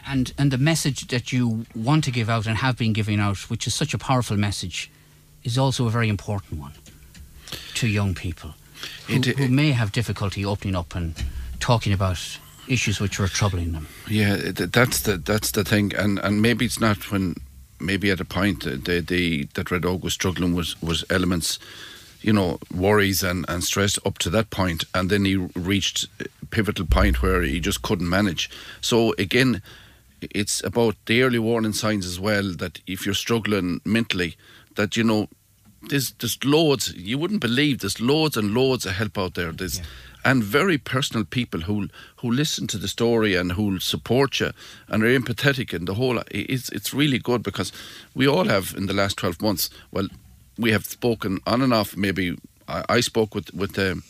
and 0.08 0.34
and 0.38 0.52
the 0.52 0.58
message 0.58 1.08
that 1.08 1.32
you 1.32 1.66
want 1.76 2.04
to 2.04 2.12
give 2.12 2.30
out 2.30 2.48
and 2.48 2.58
have 2.58 2.78
been 2.78 2.94
giving 2.94 3.20
out, 3.20 3.50
which 3.50 3.68
is 3.68 3.74
such 3.74 3.94
a 3.94 3.98
powerful 3.98 4.38
message, 4.38 4.90
is 5.44 5.58
also 5.58 5.88
a 5.88 5.90
very 5.90 6.10
important 6.10 6.60
one 6.60 6.74
to 7.76 7.88
young 7.88 8.14
people 8.14 8.54
who, 9.08 9.16
it, 9.16 9.28
it, 9.28 9.38
who 9.38 9.48
may 9.48 9.72
have 9.72 9.92
difficulty 9.92 10.46
opening 10.46 10.76
up 10.76 10.96
and 10.96 11.16
talking 11.60 11.94
about 11.94 12.40
issues 12.68 13.00
which 13.00 13.20
are 13.20 13.28
troubling 13.28 13.72
them. 13.72 13.88
Yeah, 14.08 14.38
that's 14.54 15.02
the 15.02 15.18
that's 15.18 15.52
the 15.52 15.64
thing, 15.64 15.94
and 15.96 16.20
and 16.20 16.42
maybe 16.42 16.66
it's 16.66 16.80
not 16.80 17.12
when 17.12 17.36
maybe 17.80 18.12
at 18.12 18.20
a 18.20 18.26
point 18.26 18.68
uh, 18.68 18.72
the, 18.72 19.02
the 19.02 19.48
that 19.54 19.72
Red 19.72 19.86
Og 19.86 20.04
was 20.04 20.14
struggling 20.14 20.54
was 20.54 20.82
was 20.82 21.04
elements 21.10 21.60
you 22.22 22.34
know, 22.34 22.60
worries 22.74 23.24
and, 23.24 23.46
and 23.48 23.64
stress 23.64 23.98
up 24.06 24.18
to 24.20 24.30
that 24.30 24.50
point, 24.50 24.84
and 24.94 25.10
then 25.10 25.26
he 25.26 25.36
reached 25.36 26.08
a 26.20 26.46
pivotal 26.48 26.86
point 26.86 27.22
where 27.22 27.42
he 27.42 27.60
just 27.60 27.82
couldn't 27.82 28.10
manage. 28.10 28.50
So 28.82 29.14
again, 29.18 29.62
it's 30.22 30.64
about 30.64 30.96
the 31.06 31.24
early 31.24 31.40
warning 31.40 31.74
signs 31.74 32.06
as 32.06 32.20
well 32.20 32.54
that 32.56 32.82
if 32.88 33.06
you're 33.06 33.16
struggling 33.16 33.82
mentally, 33.86 34.36
that 34.76 34.98
you 34.98 35.04
know, 35.04 35.30
there's 35.84 36.12
there's 36.20 36.44
loads 36.44 36.94
you 36.94 37.18
wouldn't 37.18 37.40
believe 37.40 37.80
there's 37.80 38.02
loads 38.02 38.36
and 38.36 38.54
loads 38.54 38.86
of 38.86 38.94
help 38.94 39.18
out 39.18 39.36
there. 39.36 39.54
There's 39.54 39.80
yeah. 39.80 39.86
and 40.26 40.44
very 40.44 40.78
personal 40.78 41.24
people 41.24 41.62
who 41.62 41.88
who 42.18 42.30
listen 42.32 42.68
to 42.68 42.78
the 42.78 42.90
story 42.90 43.36
and 43.36 43.54
who 43.54 43.80
support 43.80 44.42
you 44.42 44.52
and 44.90 45.04
are 45.04 45.20
empathetic 45.20 45.74
and 45.74 45.88
the 45.88 45.94
whole. 45.94 46.22
It's 46.32 46.70
it's 46.70 46.94
really 46.94 47.20
good 47.20 47.44
because 47.44 47.72
we 48.14 48.28
all 48.28 48.46
have 48.46 48.74
in 48.76 48.88
the 48.88 48.94
last 48.94 49.18
twelve 49.18 49.42
months. 49.42 49.70
Well, 49.92 50.10
we 50.60 50.72
have 50.72 50.86
spoken 50.86 51.40
on 51.48 51.62
and 51.62 51.74
off. 51.74 51.96
Maybe 51.96 52.38
I, 52.68 52.84
I 52.90 53.00
spoke 53.02 53.34
with 53.34 53.54
with 53.54 53.74
the 53.74 54.02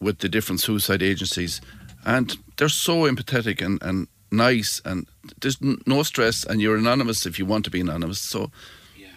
with 0.00 0.18
the 0.18 0.28
different 0.28 0.60
suicide 0.60 1.02
agencies, 1.02 1.60
and 2.04 2.36
they're 2.56 2.68
so 2.68 3.02
empathetic 3.02 3.64
and 3.64 3.82
and 3.82 4.06
nice, 4.30 4.80
and 4.84 5.06
there's 5.40 5.58
no 5.86 6.02
stress, 6.02 6.44
and 6.44 6.60
you're 6.60 6.76
anonymous 6.76 7.26
if 7.26 7.38
you 7.38 7.46
want 7.46 7.64
to 7.64 7.70
be 7.70 7.80
anonymous. 7.80 8.20
So. 8.20 8.50
yeah, 8.96 9.08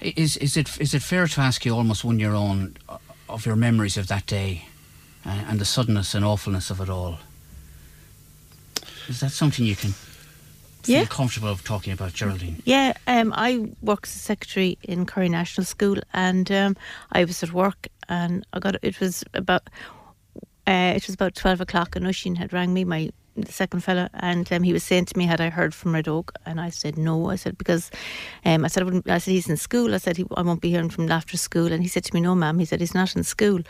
Is 0.00 0.36
is 0.36 0.56
it 0.56 0.80
is 0.80 0.94
it 0.94 1.02
fair 1.02 1.26
to 1.26 1.40
ask 1.40 1.64
you 1.64 1.74
almost 1.76 2.04
one 2.04 2.18
year 2.18 2.34
on 2.34 2.76
uh, 2.88 2.98
of 3.28 3.46
your 3.46 3.56
memories 3.56 3.96
of 3.96 4.06
that 4.06 4.26
day, 4.26 4.66
uh, 5.26 5.44
and 5.48 5.58
the 5.60 5.64
suddenness 5.64 6.14
and 6.14 6.24
awfulness 6.24 6.70
of 6.70 6.80
it 6.80 6.88
all? 6.88 7.18
Is 9.08 9.20
that 9.20 9.32
something 9.32 9.66
you 9.66 9.76
can 9.76 9.94
yeah. 10.88 11.04
comfortable 11.04 11.48
of 11.48 11.64
talking 11.64 11.92
about 11.92 12.12
Geraldine? 12.12 12.62
Yeah, 12.64 12.92
um, 13.06 13.32
I 13.36 13.70
work 13.82 14.00
as 14.04 14.14
a 14.14 14.18
secretary 14.18 14.78
in 14.82 15.06
Curry 15.06 15.28
National 15.28 15.64
School, 15.64 15.98
and 16.12 16.50
um, 16.50 16.76
I 17.12 17.24
was 17.24 17.42
at 17.42 17.52
work, 17.52 17.88
and 18.08 18.46
I 18.52 18.58
got 18.58 18.76
it 18.82 19.00
was 19.00 19.24
about 19.34 19.68
uh, 20.66 20.92
it 20.96 21.06
was 21.06 21.14
about 21.14 21.34
twelve 21.34 21.60
o'clock, 21.60 21.96
and 21.96 22.06
Oisín 22.06 22.36
had 22.36 22.52
rang 22.52 22.72
me, 22.72 22.84
my 22.84 23.10
the 23.36 23.50
second 23.50 23.80
fella, 23.80 24.10
and 24.14 24.52
um, 24.52 24.62
he 24.62 24.72
was 24.72 24.84
saying 24.84 25.06
to 25.06 25.18
me, 25.18 25.26
"Had 25.26 25.40
I 25.40 25.50
heard 25.50 25.74
from 25.74 25.94
Red 25.94 26.08
Og?" 26.08 26.32
And 26.44 26.60
I 26.60 26.70
said, 26.70 26.98
"No." 26.98 27.30
I 27.30 27.36
said 27.36 27.56
because 27.56 27.90
um, 28.44 28.64
I 28.64 28.68
said 28.68 28.82
I, 28.82 29.14
I, 29.14 29.18
said 29.18 29.32
he's 29.32 29.48
in 29.48 29.56
school. 29.56 29.94
I 29.94 29.98
said 29.98 30.16
he, 30.16 30.26
I 30.36 30.42
won't 30.42 30.60
be 30.60 30.70
hearing 30.70 30.90
from 30.90 31.10
after 31.10 31.36
school, 31.36 31.72
and 31.72 31.82
he 31.82 31.88
said 31.88 32.04
to 32.04 32.14
me, 32.14 32.20
"No, 32.20 32.34
ma'am." 32.34 32.58
He 32.58 32.64
said 32.64 32.80
he's 32.80 32.94
not 32.94 33.16
in 33.16 33.24
school. 33.24 33.60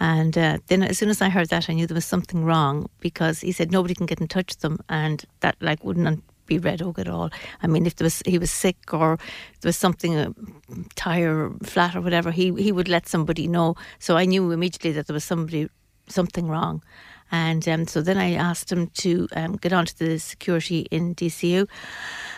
And 0.00 0.36
uh, 0.36 0.58
then, 0.66 0.82
as 0.82 0.98
soon 0.98 1.08
as 1.08 1.22
I 1.22 1.28
heard 1.28 1.50
that, 1.50 1.70
I 1.70 1.72
knew 1.72 1.86
there 1.86 1.94
was 1.94 2.04
something 2.04 2.44
wrong 2.44 2.90
because 2.98 3.40
he 3.40 3.52
said 3.52 3.70
nobody 3.70 3.94
can 3.94 4.06
get 4.06 4.20
in 4.20 4.26
touch 4.26 4.50
with 4.50 4.60
them, 4.60 4.78
and 4.88 5.24
that 5.40 5.56
like 5.60 5.84
wouldn't 5.84 6.22
be 6.46 6.58
Red 6.58 6.82
Og 6.82 6.98
at 6.98 7.08
all. 7.08 7.30
I 7.62 7.66
mean, 7.66 7.86
if 7.86 7.96
there 7.96 8.04
was 8.04 8.22
he 8.26 8.38
was 8.38 8.50
sick 8.50 8.92
or 8.92 9.18
there 9.60 9.68
was 9.68 9.76
something 9.76 10.16
a 10.16 10.34
tire 10.94 11.50
flat 11.62 11.96
or 11.96 12.00
whatever, 12.00 12.30
he 12.30 12.52
he 12.54 12.72
would 12.72 12.88
let 12.88 13.08
somebody 13.08 13.46
know. 13.46 13.76
So 13.98 14.16
I 14.16 14.24
knew 14.24 14.50
immediately 14.50 14.92
that 14.92 15.06
there 15.06 15.14
was 15.14 15.24
somebody 15.24 15.68
something 16.08 16.48
wrong. 16.48 16.82
And 17.32 17.66
um, 17.68 17.86
so 17.86 18.02
then 18.02 18.18
I 18.18 18.34
asked 18.34 18.70
him 18.70 18.88
to 18.88 19.28
um, 19.34 19.56
get 19.56 19.72
onto 19.72 19.94
the 19.94 20.18
security 20.18 20.86
in 20.90 21.14
DCU 21.14 21.66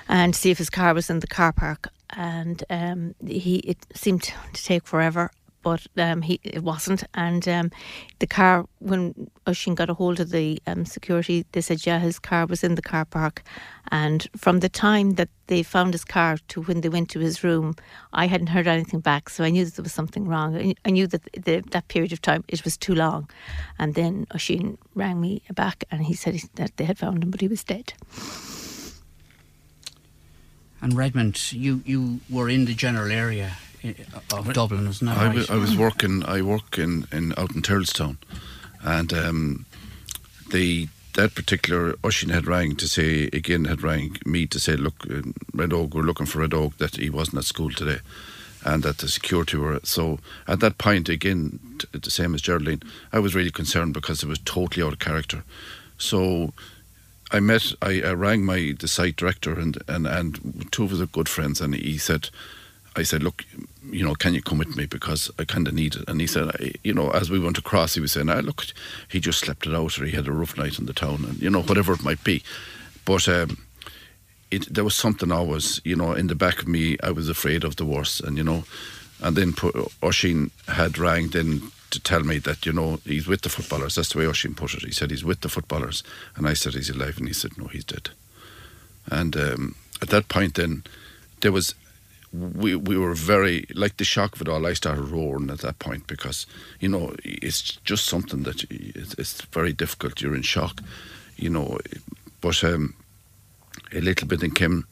and 0.09 0.35
see 0.35 0.51
if 0.51 0.59
his 0.59 0.71
car 0.71 0.95
was 0.95 1.11
in 1.11 1.21
the 1.21 1.27
car 1.27 1.53
park. 1.53 1.89
And 2.17 2.63
um, 2.71 3.15
he 3.27 3.57
it 3.59 3.79
seemed 3.95 4.23
to 4.23 4.65
take 4.65 4.87
forever 4.87 5.31
but 5.67 5.85
um, 5.97 6.23
he 6.23 6.39
it 6.45 6.63
wasn't. 6.63 7.03
And 7.15 7.49
um, 7.49 7.73
the 8.21 8.27
car, 8.29 8.67
when 8.79 9.29
Oisín 9.47 9.75
got 9.75 9.91
a 9.91 9.95
hold 9.95 10.21
of 10.21 10.31
the 10.31 10.63
um, 10.69 10.85
security, 10.87 11.45
they 11.51 11.61
said, 11.61 11.85
yeah, 11.85 11.99
his 11.99 12.21
car 12.21 12.47
was 12.47 12.63
in 12.63 12.77
the 12.77 12.83
car 12.83 13.05
park. 13.05 13.43
And 13.91 14.29
from 14.37 14.61
the 14.61 14.69
time 14.69 15.15
that 15.15 15.29
they 15.49 15.65
found 15.65 15.93
his 15.93 16.05
car 16.05 16.39
to 16.51 16.63
when 16.63 16.83
they 16.83 16.89
went 16.89 17.11
to 17.11 17.19
his 17.19 17.43
room, 17.43 17.75
I 18.13 18.29
hadn't 18.29 18.51
heard 18.51 18.69
anything 18.69 19.01
back, 19.01 19.29
so 19.29 19.43
I 19.43 19.51
knew 19.51 19.65
that 19.65 19.75
there 19.75 19.83
was 19.83 19.93
something 19.93 20.29
wrong. 20.29 20.75
I 20.85 20.91
knew 20.91 21.09
that 21.09 21.23
the, 21.33 21.65
that 21.73 21.89
period 21.89 22.13
of 22.13 22.23
time 22.23 22.45
it 22.47 22.63
was 22.63 22.77
too 22.77 22.95
long. 22.95 23.29
And 23.81 23.95
then 23.95 24.27
Oisín 24.27 24.77
rang 24.95 25.21
me 25.21 25.43
back, 25.53 25.83
and 25.91 26.05
he 26.05 26.15
said 26.15 26.41
that 26.55 26.77
they 26.77 26.85
had 26.85 26.97
found 26.97 27.25
him, 27.25 27.31
but 27.33 27.41
he 27.41 27.49
was 27.49 27.65
dead. 27.65 27.93
And 30.81 30.97
Redmond, 30.97 31.53
you, 31.53 31.83
you 31.85 32.21
were 32.31 32.49
in 32.49 32.67
the 32.67 32.75
general 32.75 33.11
area 33.11 33.57
of 34.33 34.53
Dublin, 34.53 34.87
isn't 34.87 35.07
that 35.07 35.17
I, 35.17 35.27
right? 35.29 35.51
I 35.51 35.57
was 35.57 35.77
working. 35.77 36.25
I 36.25 36.43
work 36.43 36.79
in, 36.79 37.07
in 37.13 37.33
out 37.37 37.55
in 37.55 37.63
Tyrrelstown, 37.63 38.17
and 38.83 39.13
um, 39.13 39.67
the 40.51 40.89
that 41.17 41.35
particular 41.35 41.95
Oisín 41.95 42.31
had 42.31 42.47
rang 42.47 42.77
to 42.77 42.87
say 42.87 43.25
again 43.33 43.65
had 43.65 43.83
rang 43.83 44.17
me 44.25 44.47
to 44.47 44.61
say 44.61 44.77
look 44.77 45.07
uh, 45.11 45.23
Red 45.55 45.73
Og 45.73 45.95
we're 45.95 46.03
looking 46.03 46.27
for 46.27 46.41
Red 46.41 46.55
Og 46.55 46.77
that 46.79 46.97
he 46.97 47.11
wasn't 47.11 47.39
at 47.39 47.45
school 47.45 47.71
today 47.71 48.01
and 48.65 48.83
that 48.83 48.99
the 48.99 49.09
security 49.09 49.57
were 49.57 49.81
so 49.83 50.19
at 50.47 50.61
that 50.61 50.79
point 50.79 51.09
again 51.09 51.59
t- 51.79 51.89
the 51.99 52.11
same 52.11 52.35
as 52.35 52.43
Geraldine 52.43 52.83
I 53.13 53.19
was 53.19 53.35
really 53.35 53.51
concerned 53.51 53.95
because 53.95 54.23
it 54.23 54.29
was 54.29 54.39
totally 54.41 54.87
out 54.87 54.93
of 54.93 54.99
character 54.99 55.43
so 55.97 56.53
I 57.33 57.41
met 57.41 57.73
I, 57.81 58.03
I 58.03 58.13
rang 58.13 58.45
my 58.45 58.75
the 58.79 58.89
site 58.89 59.17
director 59.17 59.59
and, 59.59 59.79
and 59.89 60.07
and 60.07 60.71
two 60.71 60.85
of 60.85 60.91
his 60.91 61.03
good 61.07 61.29
friends 61.29 61.61
and 61.61 61.75
he 61.75 61.97
said 61.97 62.29
I 62.97 63.03
said, 63.03 63.23
look, 63.23 63.45
you 63.91 64.05
know, 64.05 64.15
can 64.15 64.35
you 64.35 64.43
come 64.43 64.59
with 64.59 64.75
me 64.75 64.87
because 64.87 65.31
I 65.39 65.45
kind 65.45 65.69
of 65.69 65.75
need 65.75 65.97
it. 65.97 66.09
And 66.09 66.21
he 66.21 66.27
said, 66.27 66.49
I, 66.49 66.73
you 66.83 66.95
know, 66.95 67.11
as 67.11 67.31
we 67.31 67.39
went 67.39 67.59
across, 67.59 67.95
he 67.95 68.01
was 68.01 68.13
saying, 68.13 68.31
ah, 68.31 68.41
look, 68.41 68.65
he 69.09 69.21
just 69.21 69.41
slept 69.41 69.67
it 69.67 69.75
out 69.75 69.99
or 69.99 70.07
he 70.07 70.17
had 70.17 70.27
a 70.27 70.33
rough 70.33 70.57
night 70.57 70.79
in 70.79 70.87
the 70.87 70.93
town 70.93 71.25
and, 71.29 71.41
you 71.41 71.51
know, 71.51 71.63
whatever 71.63 71.93
it 71.93 72.03
might 72.03 72.25
be. 72.25 72.43
But 73.05 73.29
um, 73.29 73.59
it, 74.51 74.73
there 74.73 74.85
was 74.85 74.95
something 74.95 75.31
always, 75.31 75.81
you 75.85 75.95
know, 75.95 76.13
in 76.13 76.29
the 76.29 76.35
back 76.35 76.61
of 76.61 76.69
me, 76.69 76.97
I 77.03 77.11
was 77.11 77.29
afraid 77.29 77.65
of 77.65 77.77
the 77.77 77.85
worst. 77.85 78.21
And, 78.23 78.39
you 78.39 78.45
know, 78.45 78.65
and 79.23 79.37
then 79.37 79.53
Oisín 79.53 80.51
had 80.67 80.99
rang 80.99 81.29
then 81.29 81.71
to 81.91 82.01
tell 82.01 82.23
me 82.23 82.39
that, 82.39 82.67
you 82.67 82.73
know, 82.73 83.01
he's 83.05 83.27
with 83.27 83.43
the 83.43 83.49
footballers. 83.49 83.95
That's 83.95 84.09
the 84.13 84.19
way 84.19 84.25
Oisín 84.25 84.57
put 84.57 84.75
it. 84.75 84.83
He 84.83 84.93
said 84.93 85.11
he's 85.11 85.25
with 85.25 85.43
the 85.43 85.49
footballers. 85.49 86.03
And 86.35 86.49
I 86.49 86.55
said, 86.55 86.75
he's 86.75 86.91
alive. 86.91 87.19
And 87.19 87.29
he 87.29 87.35
said, 87.35 87.59
no, 87.59 87.67
he's 87.67 87.85
dead. 87.85 88.11
And 89.07 89.37
um, 89.37 89.75
at 90.03 90.09
that 90.09 90.29
point 90.29 90.55
then, 90.55 90.83
there 91.41 91.53
was 91.53 91.75
we 92.37 92.77
we 92.77 92.99
were 92.99 93.15
very 93.15 93.67
like 93.75 93.97
the 93.97 94.05
shock 94.05 94.35
of 94.35 94.43
it 94.43 94.49
all. 94.49 94.67
I 94.67 94.75
started 94.75 95.03
roaring 95.03 95.51
at 95.51 95.61
that 95.61 95.79
point 95.79 96.07
because 96.07 96.47
you 96.81 96.89
know 96.89 97.15
it's 97.25 97.63
just 97.85 98.07
something 98.07 98.43
that 98.43 98.65
it's 98.71 99.43
very 99.53 99.73
difficult. 99.73 100.21
You're 100.21 100.35
in 100.35 100.43
shock, 100.43 100.81
you 101.37 101.51
know. 101.51 101.79
But 102.41 102.63
um, 102.65 102.95
a 103.93 104.01
little 104.01 104.29
bit 104.29 104.43
in 104.43 104.51
came, 104.51 104.87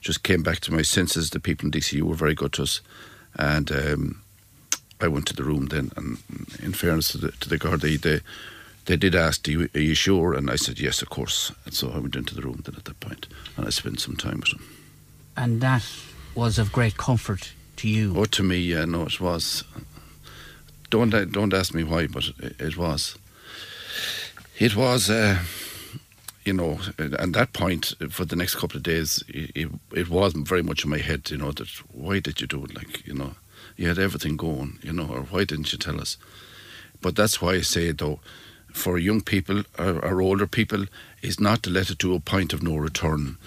just 0.00 0.22
came 0.22 0.42
back 0.42 0.60
to 0.60 0.72
my 0.72 0.82
senses. 0.82 1.30
The 1.30 1.40
people 1.40 1.66
in 1.66 1.72
DCU 1.72 2.02
were 2.02 2.14
very 2.14 2.34
good 2.34 2.52
to 2.54 2.62
us, 2.62 2.80
and 3.34 3.70
um, 3.70 4.22
I 5.00 5.08
went 5.08 5.26
to 5.26 5.36
the 5.36 5.44
room 5.44 5.66
then. 5.66 5.92
And 5.96 6.18
in 6.62 6.72
fairness 6.72 7.12
to 7.12 7.18
the 7.18 7.32
to 7.32 7.48
the 7.48 7.58
guard, 7.58 7.80
they 7.80 7.96
they, 7.96 8.20
they 8.86 8.96
did 8.96 9.14
ask, 9.14 9.46
"Are 9.46 9.50
you, 9.50 9.68
are 9.74 9.80
you 9.80 9.94
sure?" 9.94 10.32
And 10.34 10.50
I 10.50 10.56
said, 10.56 10.80
"Yes, 10.80 11.02
of 11.02 11.10
course." 11.10 11.52
And 11.64 11.74
so 11.74 11.90
I 11.90 11.98
went 11.98 12.16
into 12.16 12.34
the 12.34 12.42
room 12.42 12.62
then 12.64 12.76
at 12.76 12.84
that 12.84 13.00
point, 13.00 13.26
and 13.56 13.66
I 13.66 13.70
spent 13.70 14.00
some 14.00 14.16
time 14.16 14.40
with 14.40 14.50
them. 14.50 14.62
And 15.36 15.60
that 15.60 15.84
was 16.38 16.56
of 16.56 16.70
great 16.70 16.96
comfort 16.96 17.52
to 17.74 17.88
you. 17.88 18.14
Oh, 18.16 18.24
to 18.24 18.44
me, 18.44 18.58
yeah, 18.58 18.84
no, 18.84 19.02
it 19.02 19.20
was. 19.20 19.64
Don't 20.88 21.10
don't 21.32 21.52
ask 21.52 21.74
me 21.74 21.82
why, 21.82 22.06
but 22.06 22.28
it, 22.38 22.60
it 22.60 22.76
was. 22.76 23.18
It 24.56 24.76
was, 24.76 25.10
uh, 25.10 25.40
you 26.44 26.52
know, 26.52 26.78
at 26.96 27.32
that 27.32 27.52
point 27.52 27.92
for 28.10 28.24
the 28.24 28.36
next 28.36 28.54
couple 28.54 28.76
of 28.76 28.84
days, 28.84 29.24
it, 29.26 29.68
it, 29.92 30.08
was 30.08 30.32
very 30.32 30.62
much 30.62 30.84
in 30.84 30.90
my 30.90 30.98
head, 30.98 31.28
you 31.28 31.38
know, 31.38 31.50
that 31.50 31.68
why 31.92 32.20
did 32.20 32.40
you 32.40 32.46
do 32.46 32.64
it? 32.64 32.74
Like, 32.74 33.04
you 33.04 33.14
know, 33.14 33.32
you 33.76 33.88
had 33.88 33.98
everything 33.98 34.36
going, 34.36 34.78
you 34.80 34.92
know, 34.92 35.08
or 35.08 35.22
why 35.22 35.42
didn't 35.44 35.72
you 35.72 35.78
tell 35.78 36.00
us? 36.00 36.18
But 37.00 37.16
that's 37.16 37.42
why 37.42 37.54
I 37.54 37.62
say, 37.62 37.90
though, 37.90 38.20
for 38.72 38.96
young 38.96 39.22
people 39.22 39.64
or, 39.76 40.04
or 40.04 40.22
older 40.22 40.46
people, 40.46 40.86
is 41.20 41.40
not 41.40 41.64
to 41.64 41.70
let 41.70 41.90
it 41.90 41.98
to 41.98 42.14
a 42.14 42.20
point 42.20 42.52
of 42.52 42.62
no 42.62 42.76
return 42.76 43.38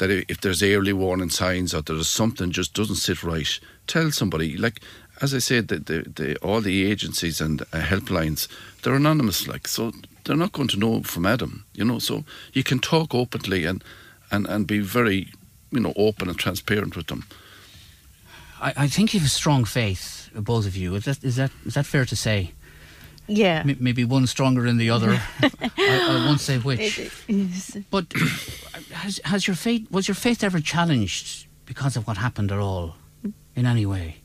that 0.00 0.10
if 0.28 0.40
there's 0.40 0.62
early 0.62 0.92
warning 0.92 1.30
signs 1.30 1.74
or 1.74 1.82
there's 1.82 2.08
something 2.08 2.50
just 2.50 2.74
doesn't 2.74 2.96
sit 2.96 3.22
right, 3.22 3.60
tell 3.86 4.10
somebody. 4.10 4.56
Like 4.56 4.80
as 5.20 5.34
I 5.34 5.38
said, 5.38 5.68
the, 5.68 5.78
the, 5.78 6.02
the 6.14 6.36
all 6.38 6.60
the 6.62 6.90
agencies 6.90 7.40
and 7.40 7.60
uh, 7.60 7.80
helplines, 7.80 8.48
they're 8.82 8.94
anonymous. 8.94 9.46
Like 9.46 9.68
so, 9.68 9.92
they're 10.24 10.36
not 10.36 10.52
going 10.52 10.68
to 10.68 10.78
know 10.78 11.02
from 11.02 11.26
Adam. 11.26 11.64
You 11.74 11.84
know, 11.84 11.98
so 11.98 12.24
you 12.52 12.62
can 12.64 12.78
talk 12.78 13.14
openly 13.14 13.66
and 13.66 13.84
and 14.30 14.46
and 14.46 14.66
be 14.66 14.80
very, 14.80 15.28
you 15.70 15.80
know, 15.80 15.92
open 15.96 16.28
and 16.28 16.38
transparent 16.38 16.96
with 16.96 17.06
them. 17.06 17.24
I, 18.60 18.72
I 18.76 18.88
think 18.88 19.12
you 19.12 19.20
have 19.20 19.26
a 19.26 19.30
strong 19.30 19.66
faith, 19.66 20.30
both 20.34 20.66
of 20.66 20.76
you. 20.76 20.94
Is 20.94 21.04
that 21.04 21.22
is 21.22 21.36
that 21.36 21.50
is 21.66 21.74
that 21.74 21.86
fair 21.86 22.06
to 22.06 22.16
say? 22.16 22.52
Yeah. 23.30 23.62
M- 23.66 23.76
maybe 23.80 24.04
one 24.04 24.26
stronger 24.26 24.62
than 24.62 24.76
the 24.76 24.90
other. 24.90 25.20
I, 25.42 25.70
I, 25.78 26.26
won't 26.26 26.40
say 26.40 26.58
which. 26.58 27.00
but 27.90 28.12
has 28.92 29.20
has 29.24 29.46
your 29.46 29.56
faith 29.56 29.90
was 29.90 30.08
your 30.08 30.14
faith 30.14 30.42
ever 30.42 30.60
challenged 30.60 31.46
because 31.64 31.96
of 31.96 32.06
what 32.06 32.16
happened 32.16 32.50
at 32.50 32.58
all, 32.58 32.96
in 33.54 33.66
any 33.66 33.86
way? 33.86 34.16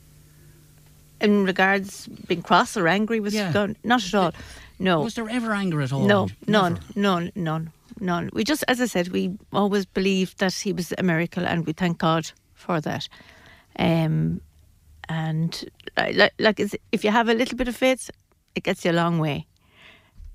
In 1.21 1.45
regards 1.45 2.07
being 2.27 2.41
cross 2.41 2.75
or 2.75 2.88
angry 2.88 3.19
with 3.19 3.33
yeah. 3.33 3.53
God, 3.53 3.75
not 3.83 4.03
at 4.05 4.13
all. 4.13 4.33
No. 4.79 5.01
Was 5.01 5.13
there 5.13 5.29
ever 5.29 5.53
anger 5.53 5.81
at 5.81 5.93
all? 5.93 6.05
No, 6.05 6.27
none, 6.47 6.79
none, 6.95 7.31
none, 7.35 7.71
none. 8.00 8.29
We 8.33 8.43
just, 8.43 8.63
as 8.67 8.81
I 8.81 8.88
said, 8.88 9.09
we 9.09 9.38
always 9.53 9.85
believed 9.85 10.39
that 10.39 10.53
he 10.53 10.74
was 10.74 10.93
a 10.97 11.03
miracle, 11.03 11.45
and 11.45 11.65
we 11.65 11.74
thank 11.74 12.00
God 12.00 12.29
for 12.55 12.81
that. 12.81 13.07
Um, 13.77 14.41
and 15.07 15.69
like, 15.97 16.33
like 16.39 16.59
if 16.91 17.03
you 17.03 17.12
have 17.12 17.29
a 17.29 17.33
little 17.33 17.57
bit 17.57 17.67
of 17.67 17.75
faith, 17.75 18.09
it 18.55 18.63
gets 18.63 18.85
you 18.85 18.91
a 18.91 18.93
long 18.93 19.19
way. 19.19 19.45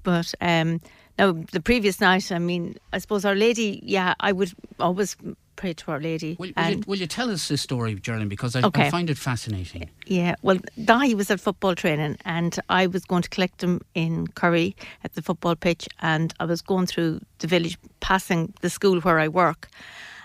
But 0.03 0.33
um, 0.41 0.81
now, 1.19 1.33
the 1.53 1.61
previous 1.61 2.01
night, 2.01 2.33
I 2.33 2.39
mean, 2.39 2.77
I 2.93 2.99
suppose 2.99 3.25
Our 3.25 3.35
Lady, 3.35 3.81
yeah, 3.83 4.15
I 4.21 4.33
would 4.33 4.53
always 4.79 5.17
pray 5.57 5.75
to 5.75 5.91
Our 5.91 6.01
Lady. 6.01 6.37
Will, 6.39 6.51
will, 6.57 6.71
you, 6.71 6.83
will 6.87 6.99
you, 6.99 7.07
tell 7.07 7.31
us 7.31 7.49
this 7.49 7.61
story, 7.61 7.95
Geraldine? 7.95 8.29
Because 8.29 8.57
I, 8.57 8.63
okay. 8.63 8.87
I, 8.87 8.91
find 8.91 9.11
it 9.11 9.19
fascinating. 9.19 9.91
Yeah, 10.07 10.35
well, 10.41 10.57
Dahi 10.79 11.15
was 11.15 11.31
at 11.31 11.39
football 11.39 11.75
training 11.75 12.17
and 12.25 12.59
I 12.71 12.87
was 12.87 13.05
going 13.05 13.21
to 13.21 13.29
collect 13.29 13.63
him 13.63 13.83
in 13.95 14.29
Curry 14.29 14.75
at 15.05 15.13
the 15.13 15.21
football 15.21 15.55
pitch 15.55 15.87
and 16.01 16.33
I 16.41 16.47
was 16.47 16.63
going 16.63 16.87
through 16.87 17.21
the 17.41 17.47
village, 17.47 17.77
passing 18.01 18.55
the 18.63 18.71
school 18.71 19.01
where 19.01 19.19
I 19.19 19.29
work. 19.29 19.69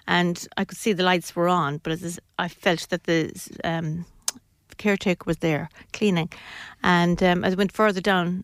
And 0.08 0.48
I 0.56 0.64
could 0.64 0.78
see 0.78 0.94
the 0.94 1.04
lights 1.04 1.36
were 1.36 1.50
on, 1.50 1.80
but 1.80 2.00
I 2.40 2.48
felt 2.48 2.88
that 2.90 3.04
the 3.04 3.34
um, 3.64 4.06
caretaker 4.78 5.24
was 5.26 5.38
there 5.38 5.70
cleaning. 5.94 6.30
And 6.84 7.22
um, 7.24 7.44
as 7.44 7.54
I 7.54 7.58
went 7.58 7.72
further 7.72 8.02
down, 8.02 8.44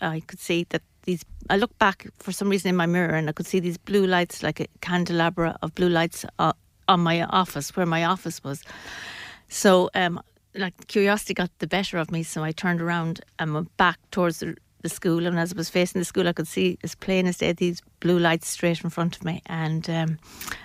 I 0.00 0.20
could 0.20 0.40
see 0.40 0.66
that 0.70 0.82
these. 1.04 1.24
I 1.50 1.56
looked 1.56 1.78
back 1.78 2.06
for 2.18 2.32
some 2.32 2.48
reason 2.48 2.70
in 2.70 2.76
my 2.76 2.86
mirror, 2.86 3.14
and 3.14 3.28
I 3.28 3.32
could 3.32 3.46
see 3.46 3.60
these 3.60 3.76
blue 3.76 4.06
lights, 4.06 4.42
like 4.42 4.60
a 4.60 4.66
candelabra 4.80 5.58
of 5.60 5.74
blue 5.74 5.90
lights, 5.90 6.24
uh, 6.38 6.52
on 6.88 7.00
my 7.00 7.22
office 7.22 7.76
where 7.76 7.86
my 7.86 8.04
office 8.04 8.42
was. 8.42 8.62
So, 9.48 9.90
um, 9.94 10.20
like 10.54 10.86
curiosity 10.86 11.34
got 11.34 11.50
the 11.58 11.66
better 11.66 11.98
of 11.98 12.10
me, 12.10 12.22
so 12.22 12.42
I 12.42 12.52
turned 12.52 12.80
around 12.80 13.20
and 13.38 13.54
went 13.54 13.76
back 13.76 13.98
towards 14.10 14.38
the 14.38 14.56
the 14.84 14.88
school, 14.88 15.26
and 15.26 15.38
as 15.38 15.52
I 15.52 15.56
was 15.56 15.68
facing 15.68 15.98
the 16.00 16.04
school, 16.04 16.28
I 16.28 16.32
could 16.32 16.46
see 16.46 16.78
as 16.84 16.94
plain 16.94 17.26
as 17.26 17.38
day 17.38 17.52
these 17.52 17.82
blue 18.00 18.18
lights 18.18 18.48
straight 18.48 18.84
in 18.84 18.90
front 18.90 19.16
of 19.16 19.24
me. 19.24 19.42
And 19.46 19.88
um, 19.90 20.18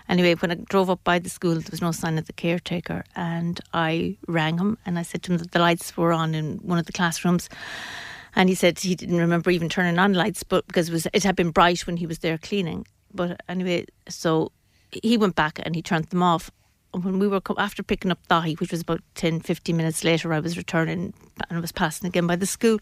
anyway, 0.08 0.36
when 0.36 0.52
I 0.52 0.56
drove 0.56 0.90
up 0.90 1.04
by 1.04 1.18
the 1.20 1.30
school, 1.30 1.56
there 1.56 1.72
was 1.72 1.82
no 1.82 1.92
sign 1.92 2.20
of 2.20 2.28
the 2.28 2.34
caretaker, 2.34 3.04
and 3.16 3.60
I 3.74 4.18
rang 4.28 4.60
him 4.60 4.78
and 4.86 5.00
I 5.00 5.04
said 5.04 5.24
to 5.24 5.32
him 5.32 5.38
that 5.40 5.52
the 5.52 5.60
lights 5.60 5.98
were 5.98 6.14
on 6.14 6.36
in 6.36 6.58
one 6.58 6.78
of 6.78 6.86
the 6.86 6.92
classrooms. 6.92 7.50
And 8.36 8.50
he 8.50 8.56
said 8.56 8.78
he 8.78 8.94
didn't 8.94 9.18
remember 9.18 9.50
even 9.50 9.70
turning 9.70 9.98
on 9.98 10.14
lights, 10.14 10.44
but 10.44 10.68
because 10.68 10.90
it 10.90 10.92
was 10.92 11.08
it 11.14 11.24
had 11.24 11.36
been 11.36 11.50
bright 11.50 11.88
when 11.88 11.98
he 11.98 12.06
was 12.06 12.20
there 12.20 12.38
cleaning. 12.38 12.86
But 13.12 13.42
anyway, 13.50 13.86
so 14.08 14.52
he 14.92 15.18
went 15.18 15.36
back 15.36 15.60
and 15.64 15.76
he 15.76 15.82
turned 15.82 16.06
them 16.06 16.22
off. 16.22 16.52
When 16.92 17.20
we 17.20 17.28
were 17.28 17.42
after 17.58 17.84
picking 17.84 18.12
up 18.12 18.20
Dahi, 18.30 18.60
which 18.60 18.72
was 18.72 18.82
about 18.82 19.02
10, 19.16 19.42
15 19.42 19.78
minutes 19.78 20.04
later, 20.04 20.34
I 20.34 20.40
was 20.40 20.58
returning 20.58 21.14
and 21.50 21.58
I 21.58 21.62
was 21.62 21.72
passing 21.72 22.08
again 22.08 22.28
by 22.28 22.36
the 22.36 22.46
school, 22.46 22.80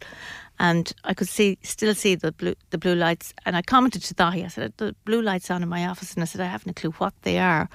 and 0.60 0.92
I 1.04 1.14
could 1.14 1.28
see 1.28 1.58
still 1.62 1.94
see 1.94 2.16
the 2.16 2.32
blue 2.32 2.56
the 2.70 2.78
blue 2.78 2.96
lights. 2.96 3.34
And 3.46 3.56
I 3.56 3.62
commented 3.62 4.04
to 4.04 4.14
Dahi, 4.14 4.46
I 4.46 4.48
said, 4.48 4.74
"The 4.78 4.96
blue 5.06 5.22
lights 5.22 5.52
on 5.52 5.64
in 5.64 5.70
my 5.70 5.86
office," 5.88 6.14
and 6.14 6.24
I 6.24 6.26
said, 6.26 6.42
"I 6.42 6.46
haven't 6.46 6.72
a 6.72 6.74
clue 6.74 6.92
what 6.92 7.14
they 7.24 7.38
are." 7.38 7.70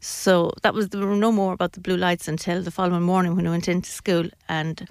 So 0.00 0.52
that 0.62 0.74
was 0.74 0.88
there 0.88 1.06
were 1.06 1.16
no 1.16 1.32
more 1.32 1.52
about 1.52 1.72
the 1.72 1.80
blue 1.80 1.96
lights 1.96 2.28
until 2.28 2.62
the 2.62 2.70
following 2.70 3.02
morning 3.02 3.34
when 3.36 3.46
I 3.46 3.50
went 3.50 3.68
into 3.68 3.90
school 3.90 4.28
and. 4.48 4.86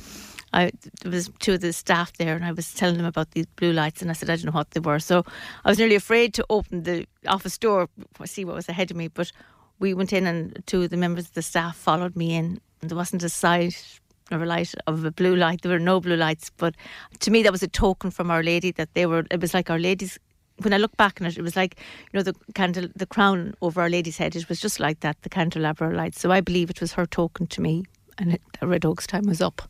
I 0.56 0.72
there 1.02 1.12
was 1.12 1.32
two 1.40 1.54
of 1.54 1.62
the 1.62 1.74
staff 1.74 2.14
there, 2.14 2.36
and 2.36 2.46
I 2.46 2.52
was 2.52 2.76
telling 2.76 2.98
them 2.98 3.08
about 3.08 3.32
these 3.32 3.48
blue 3.56 3.74
lights, 3.74 4.04
and 4.04 4.12
I 4.12 4.14
said 4.14 4.30
I 4.30 4.36
don't 4.36 4.46
know 4.46 4.52
what 4.52 4.70
they 4.72 4.80
were. 4.80 5.00
So 5.00 5.26
I 5.66 5.70
was 5.70 5.80
nearly 5.80 5.96
afraid 5.96 6.36
to 6.36 6.46
open 6.48 6.84
the 6.84 7.08
office 7.28 7.58
door, 7.58 7.90
see 8.26 8.46
what 8.46 8.56
was 8.56 8.70
ahead 8.70 8.92
of 8.92 8.98
me. 8.98 9.08
But 9.08 9.32
we 9.84 9.94
went 9.94 10.14
in, 10.14 10.26
and 10.26 10.64
two 10.66 10.84
of 10.84 10.90
the 10.92 10.98
members 10.98 11.26
of 11.26 11.34
the 11.34 11.42
staff 11.42 11.76
followed 11.76 12.16
me 12.16 12.36
in, 12.36 12.62
and 12.80 12.90
there 12.90 12.96
wasn't 12.96 13.22
a 13.22 13.28
sight 13.28 14.00
or 14.32 14.42
a 14.42 14.46
light 14.46 14.74
of 14.88 15.04
a 15.04 15.12
blue 15.12 15.36
light. 15.36 15.62
There 15.62 15.74
were 15.74 15.78
no 15.78 16.00
blue 16.00 16.16
lights, 16.16 16.50
but 16.56 16.74
to 17.20 17.30
me 17.30 17.44
that 17.44 17.52
was 17.52 17.62
a 17.64 17.68
token 17.68 18.10
from 18.10 18.32
Our 18.32 18.42
Lady 18.42 18.72
that 18.72 18.94
they 18.94 19.06
were. 19.06 19.26
It 19.30 19.42
was 19.42 19.54
like 19.54 19.70
Our 19.70 19.78
Lady's. 19.78 20.18
When 20.60 20.72
I 20.72 20.78
look 20.78 20.96
back 20.96 21.20
on 21.20 21.28
it, 21.28 21.38
it 21.38 21.42
was 21.42 21.58
like 21.58 21.78
you 22.12 22.18
know 22.18 22.24
the 22.24 22.34
candle, 22.56 22.88
the 22.96 23.06
crown 23.06 23.56
over 23.62 23.82
Our 23.82 23.90
Lady's 23.90 24.18
head. 24.18 24.38
It 24.38 24.48
was 24.48 24.62
just 24.62 24.80
like 24.80 25.02
that, 25.02 25.22
the 25.22 25.30
candelabra 25.30 25.94
lights. 25.94 26.22
So 26.22 26.32
I 26.32 26.40
believe 26.40 26.70
it 26.70 26.80
was 26.80 26.94
her 26.94 27.06
token 27.06 27.48
to 27.48 27.62
me, 27.62 27.84
and 28.18 28.36
it, 28.36 28.42
Red 28.62 28.86
Og's 28.86 29.06
time 29.06 29.28
was 29.28 29.42
up. 29.42 29.62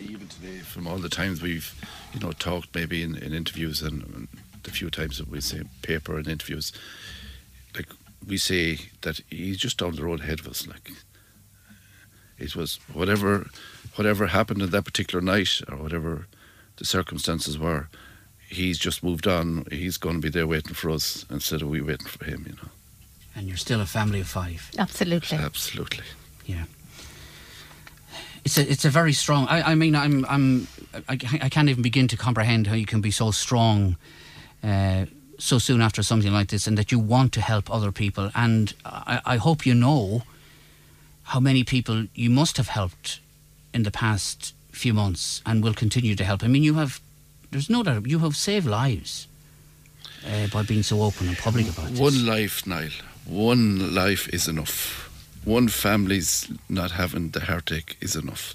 Even 0.00 0.28
today, 0.28 0.58
from 0.58 0.86
all 0.86 0.98
the 0.98 1.08
times 1.08 1.40
we've, 1.40 1.74
you 2.12 2.20
know, 2.20 2.32
talked 2.32 2.74
maybe 2.74 3.02
in, 3.02 3.16
in 3.16 3.32
interviews 3.32 3.82
and, 3.82 4.02
and 4.14 4.28
the 4.64 4.70
few 4.70 4.90
times 4.90 5.18
that 5.18 5.28
we 5.28 5.40
say 5.40 5.62
paper 5.82 6.16
and 6.18 6.28
interviews, 6.28 6.72
like 7.74 7.88
we 8.26 8.36
say 8.36 8.78
that 9.02 9.20
he's 9.30 9.58
just 9.58 9.78
down 9.78 9.96
the 9.96 10.04
road 10.04 10.20
ahead 10.20 10.40
of 10.40 10.48
us. 10.48 10.66
Like 10.66 10.90
it 12.38 12.54
was 12.56 12.78
whatever, 12.92 13.48
whatever 13.96 14.26
happened 14.26 14.62
in 14.62 14.70
that 14.70 14.84
particular 14.84 15.22
night 15.22 15.60
or 15.68 15.76
whatever 15.76 16.26
the 16.76 16.84
circumstances 16.84 17.58
were, 17.58 17.88
he's 18.48 18.78
just 18.78 19.02
moved 19.02 19.26
on. 19.26 19.66
He's 19.70 19.96
going 19.96 20.16
to 20.16 20.22
be 20.22 20.30
there 20.30 20.46
waiting 20.46 20.74
for 20.74 20.90
us 20.90 21.24
instead 21.30 21.62
of 21.62 21.68
we 21.68 21.80
waiting 21.80 22.06
for 22.06 22.24
him. 22.24 22.44
You 22.46 22.54
know, 22.56 22.68
And 23.36 23.48
you're 23.48 23.56
still 23.56 23.80
a 23.80 23.86
family 23.86 24.20
of 24.20 24.28
five. 24.28 24.70
Absolutely. 24.78 25.38
absolutely. 25.38 26.04
Yeah. 26.46 26.64
It's 28.44 28.56
a 28.56 28.70
it's 28.70 28.86
a 28.86 28.90
very 28.90 29.12
strong. 29.12 29.46
I, 29.48 29.72
I 29.72 29.74
mean 29.74 29.94
I'm 29.94 30.24
I'm 30.24 30.66
I, 31.08 31.18
I 31.42 31.48
can't 31.50 31.68
even 31.68 31.82
begin 31.82 32.08
to 32.08 32.16
comprehend 32.16 32.66
how 32.66 32.74
you 32.74 32.86
can 32.86 33.02
be 33.02 33.10
so 33.10 33.30
strong, 33.30 33.96
uh, 34.62 35.06
so 35.38 35.58
soon 35.58 35.80
after 35.80 36.02
something 36.02 36.32
like 36.32 36.48
this, 36.48 36.66
and 36.66 36.76
that 36.76 36.92
you 36.92 36.98
want 36.98 37.32
to 37.32 37.40
help 37.40 37.70
other 37.70 37.92
people. 37.92 38.30
And 38.34 38.74
I, 38.84 39.20
I 39.24 39.36
hope 39.36 39.64
you 39.66 39.74
know 39.74 40.22
how 41.22 41.40
many 41.40 41.64
people 41.64 42.06
you 42.14 42.30
must 42.30 42.56
have 42.56 42.68
helped 42.68 43.20
in 43.72 43.84
the 43.84 43.90
past 43.90 44.54
few 44.72 44.94
months, 44.94 45.42
and 45.44 45.62
will 45.62 45.74
continue 45.74 46.14
to 46.16 46.24
help. 46.24 46.42
I 46.42 46.48
mean, 46.48 46.62
you 46.62 46.74
have. 46.74 47.00
There's 47.50 47.70
no 47.70 47.82
doubt 47.82 48.06
you 48.06 48.20
have 48.20 48.36
saved 48.36 48.66
lives 48.66 49.26
uh, 50.24 50.46
by 50.52 50.62
being 50.62 50.82
so 50.84 51.02
open 51.02 51.28
and 51.28 51.36
public 51.36 51.68
about 51.68 51.90
this. 51.90 51.98
One 51.98 52.26
life, 52.26 52.66
Niall. 52.66 52.90
One 53.26 53.94
life 53.94 54.28
is 54.28 54.48
enough. 54.48 55.08
One 55.44 55.68
family's 55.68 56.48
not 56.68 56.92
having 56.92 57.30
the 57.30 57.40
heartache 57.40 57.96
is 58.00 58.14
enough. 58.14 58.54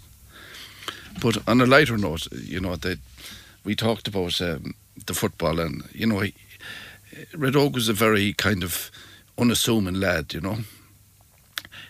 But 1.22 1.38
on 1.48 1.62
a 1.62 1.66
lighter 1.66 1.98
note, 1.98 2.28
you 2.32 2.60
know 2.60 2.76
that 2.76 3.00
we 3.64 3.76
talked 3.76 4.08
about 4.08 4.42
um, 4.42 4.76
the 5.06 5.14
football, 5.14 5.60
and 5.60 5.84
you 5.92 6.06
know, 6.06 6.24
Red 7.34 7.56
Og 7.56 7.76
was 7.76 7.90
a 7.90 7.94
very 7.94 8.34
kind 8.34 8.64
of 8.64 8.92
unassuming 9.38 9.96
lad. 9.96 10.34
You 10.34 10.42
know, 10.42 10.58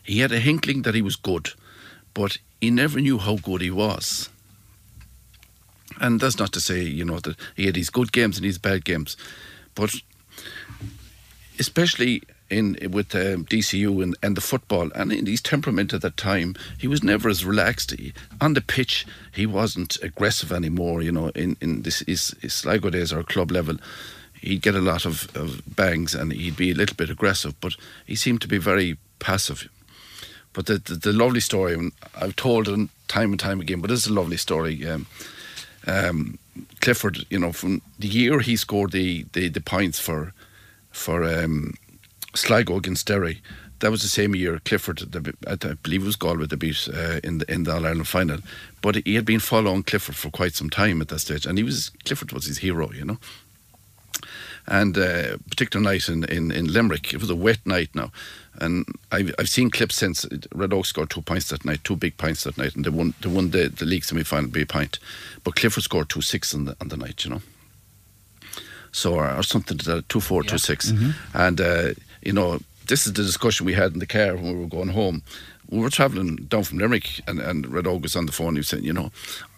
he 0.03 0.19
had 0.19 0.31
a 0.31 0.39
hinkling 0.39 0.83
that 0.83 0.95
he 0.95 1.01
was 1.01 1.15
good, 1.15 1.53
but 2.13 2.38
he 2.62 2.71
never 2.71 3.00
knew 3.00 3.17
how 3.17 3.38
good 3.38 3.62
he 3.62 3.71
was. 3.71 4.29
And 6.00 6.19
that's 6.19 6.39
not 6.39 6.51
to 6.53 6.59
say, 6.59 6.81
you 6.81 7.05
know, 7.05 7.19
that 7.19 7.38
he 7.55 7.65
had 7.65 7.75
his 7.75 7.89
good 7.89 8.12
games 8.12 8.38
and 8.38 8.45
his 8.45 8.57
bad 8.57 8.83
games, 8.83 9.15
but 9.75 9.93
especially 11.57 12.21
in 12.49 12.77
with 12.91 13.15
um, 13.15 13.45
DCU 13.45 14.03
and, 14.03 14.15
and 14.21 14.37
the 14.37 14.41
football 14.41 14.91
and 14.93 15.11
in 15.11 15.25
his 15.25 15.41
temperament 15.41 15.93
at 15.93 16.01
that 16.01 16.17
time, 16.17 16.55
he 16.77 16.87
was 16.87 17.03
never 17.03 17.29
as 17.29 17.45
relaxed. 17.45 17.91
He, 17.91 18.13
on 18.39 18.53
the 18.53 18.61
pitch, 18.61 19.05
he 19.31 19.45
wasn't 19.45 19.97
aggressive 20.03 20.51
anymore. 20.51 21.01
You 21.01 21.11
know, 21.11 21.29
in 21.29 21.57
in 21.61 21.81
this 21.81 21.99
his, 21.99 22.35
his 22.41 22.53
Sligo 22.53 22.89
days 22.89 23.11
or 23.11 23.23
club 23.23 23.51
level, 23.51 23.77
he'd 24.41 24.61
get 24.61 24.75
a 24.75 24.81
lot 24.81 25.05
of, 25.05 25.35
of 25.35 25.61
bangs 25.75 26.13
and 26.13 26.31
he'd 26.31 26.57
be 26.57 26.72
a 26.72 26.75
little 26.75 26.96
bit 26.96 27.09
aggressive, 27.09 27.59
but 27.61 27.74
he 28.05 28.15
seemed 28.15 28.41
to 28.41 28.48
be 28.48 28.57
very 28.57 28.98
passive. 29.20 29.70
But 30.53 30.67
the 30.67 30.77
the, 30.77 30.96
the 30.96 31.13
lovely 31.13 31.41
story, 31.41 31.74
and 31.74 31.91
I've 32.15 32.35
told 32.35 32.67
it 32.67 32.89
time 33.07 33.31
and 33.31 33.39
time 33.39 33.59
again, 33.59 33.81
but 33.81 33.91
it's 33.91 34.07
a 34.07 34.13
lovely 34.13 34.37
story. 34.37 34.87
Um, 34.87 35.07
um, 35.87 36.39
Clifford, 36.81 37.25
you 37.29 37.39
know, 37.39 37.51
from 37.51 37.81
the 38.00 38.07
year 38.07 38.39
he 38.39 38.55
scored 38.55 38.91
the, 38.91 39.25
the, 39.33 39.50
the 39.50 39.61
points 39.61 40.00
for 40.00 40.33
for 40.91 41.25
um, 41.25 41.74
Sligo 42.35 42.77
against 42.77 43.07
Derry, 43.07 43.41
that 43.79 43.91
was 43.91 44.01
the 44.01 44.07
same 44.07 44.35
year 44.35 44.59
Clifford, 44.63 45.01
I 45.48 45.55
believe 45.55 46.03
it 46.03 46.05
was 46.05 46.15
Galway, 46.15 46.48
the 46.48 46.57
beat 46.57 46.87
uh, 46.93 47.19
in 47.24 47.39
the 47.39 47.51
in 47.51 47.63
the 47.63 47.74
All 47.74 47.85
Ireland 47.85 48.07
final. 48.07 48.39
But 48.81 48.95
he 49.05 49.15
had 49.15 49.25
been 49.25 49.39
following 49.39 49.83
Clifford 49.83 50.15
for 50.15 50.29
quite 50.29 50.53
some 50.53 50.69
time 50.69 51.01
at 51.01 51.09
that 51.09 51.19
stage, 51.19 51.45
and 51.45 51.57
he 51.57 51.63
was 51.63 51.91
Clifford 52.05 52.31
was 52.31 52.45
his 52.45 52.59
hero, 52.59 52.91
you 52.91 53.05
know. 53.05 53.17
And 54.67 54.98
uh, 54.98 55.37
particular 55.50 55.83
night 55.83 56.09
in, 56.09 56.24
in, 56.24 56.51
in 56.51 56.74
Limerick, 56.74 57.13
it 57.13 57.21
was 57.21 57.29
a 57.29 57.35
wet 57.35 57.59
night 57.65 57.89
now, 57.93 58.11
and 58.55 58.85
I've, 59.11 59.31
I've 59.37 59.50
seen 59.50 59.69
clips 59.69 59.95
since 59.95 60.25
Red 60.55 60.74
Og 60.74 60.85
scored 60.87 61.11
two 61.11 61.21
points 61.21 61.50
that 61.50 61.65
night, 61.65 61.83
two 61.83 61.95
big 61.95 62.17
points 62.17 62.45
that 62.45 62.57
night, 62.57 62.75
and 62.75 62.83
they 62.83 62.89
won 62.89 63.13
they 63.21 63.29
won 63.29 63.51
the, 63.51 63.67
the 63.67 63.85
league 63.85 64.05
semi 64.05 64.24
final 64.24 64.50
by 64.50 64.61
a 64.61 64.65
point. 64.65 65.00
But 65.43 65.55
Clifford 65.55 65.83
scored 65.83 66.09
two 66.09 66.21
six 66.21 66.55
on 66.55 66.65
the 66.65 66.75
on 66.81 66.87
the 66.87 66.98
night, 66.98 67.25
you 67.25 67.31
know. 67.31 67.41
So 68.91 69.15
or, 69.15 69.29
or 69.29 69.43
something 69.43 69.77
to 69.77 69.85
that, 69.85 70.09
two 70.09 70.21
four, 70.21 70.41
two 70.41 70.57
six, 70.57 70.91
and 71.33 71.59
uh, 71.61 71.89
you 72.25 72.33
know 72.33 72.59
this 72.88 73.07
is 73.07 73.14
the 73.14 73.24
discussion 73.24 73.66
we 73.66 73.74
had 73.74 73.94
in 73.94 74.00
the 74.00 74.05
car 74.05 74.35
when 74.35 74.53
we 74.53 74.61
were 74.61 74.68
going 74.68 74.90
home. 74.90 75.24
We 75.70 75.79
were 75.79 75.90
travelling 75.90 76.35
down 76.35 76.64
from 76.64 76.77
Limerick, 76.77 77.22
and, 77.27 77.40
and 77.40 77.68
Red 77.68 77.88
Og 77.88 78.03
was 78.03 78.16
on 78.16 78.27
the 78.27 78.31
phone. 78.31 78.53
He 78.55 78.59
was 78.59 78.68
saying, 78.68 78.83
you 78.83 78.94
know, 78.94 79.11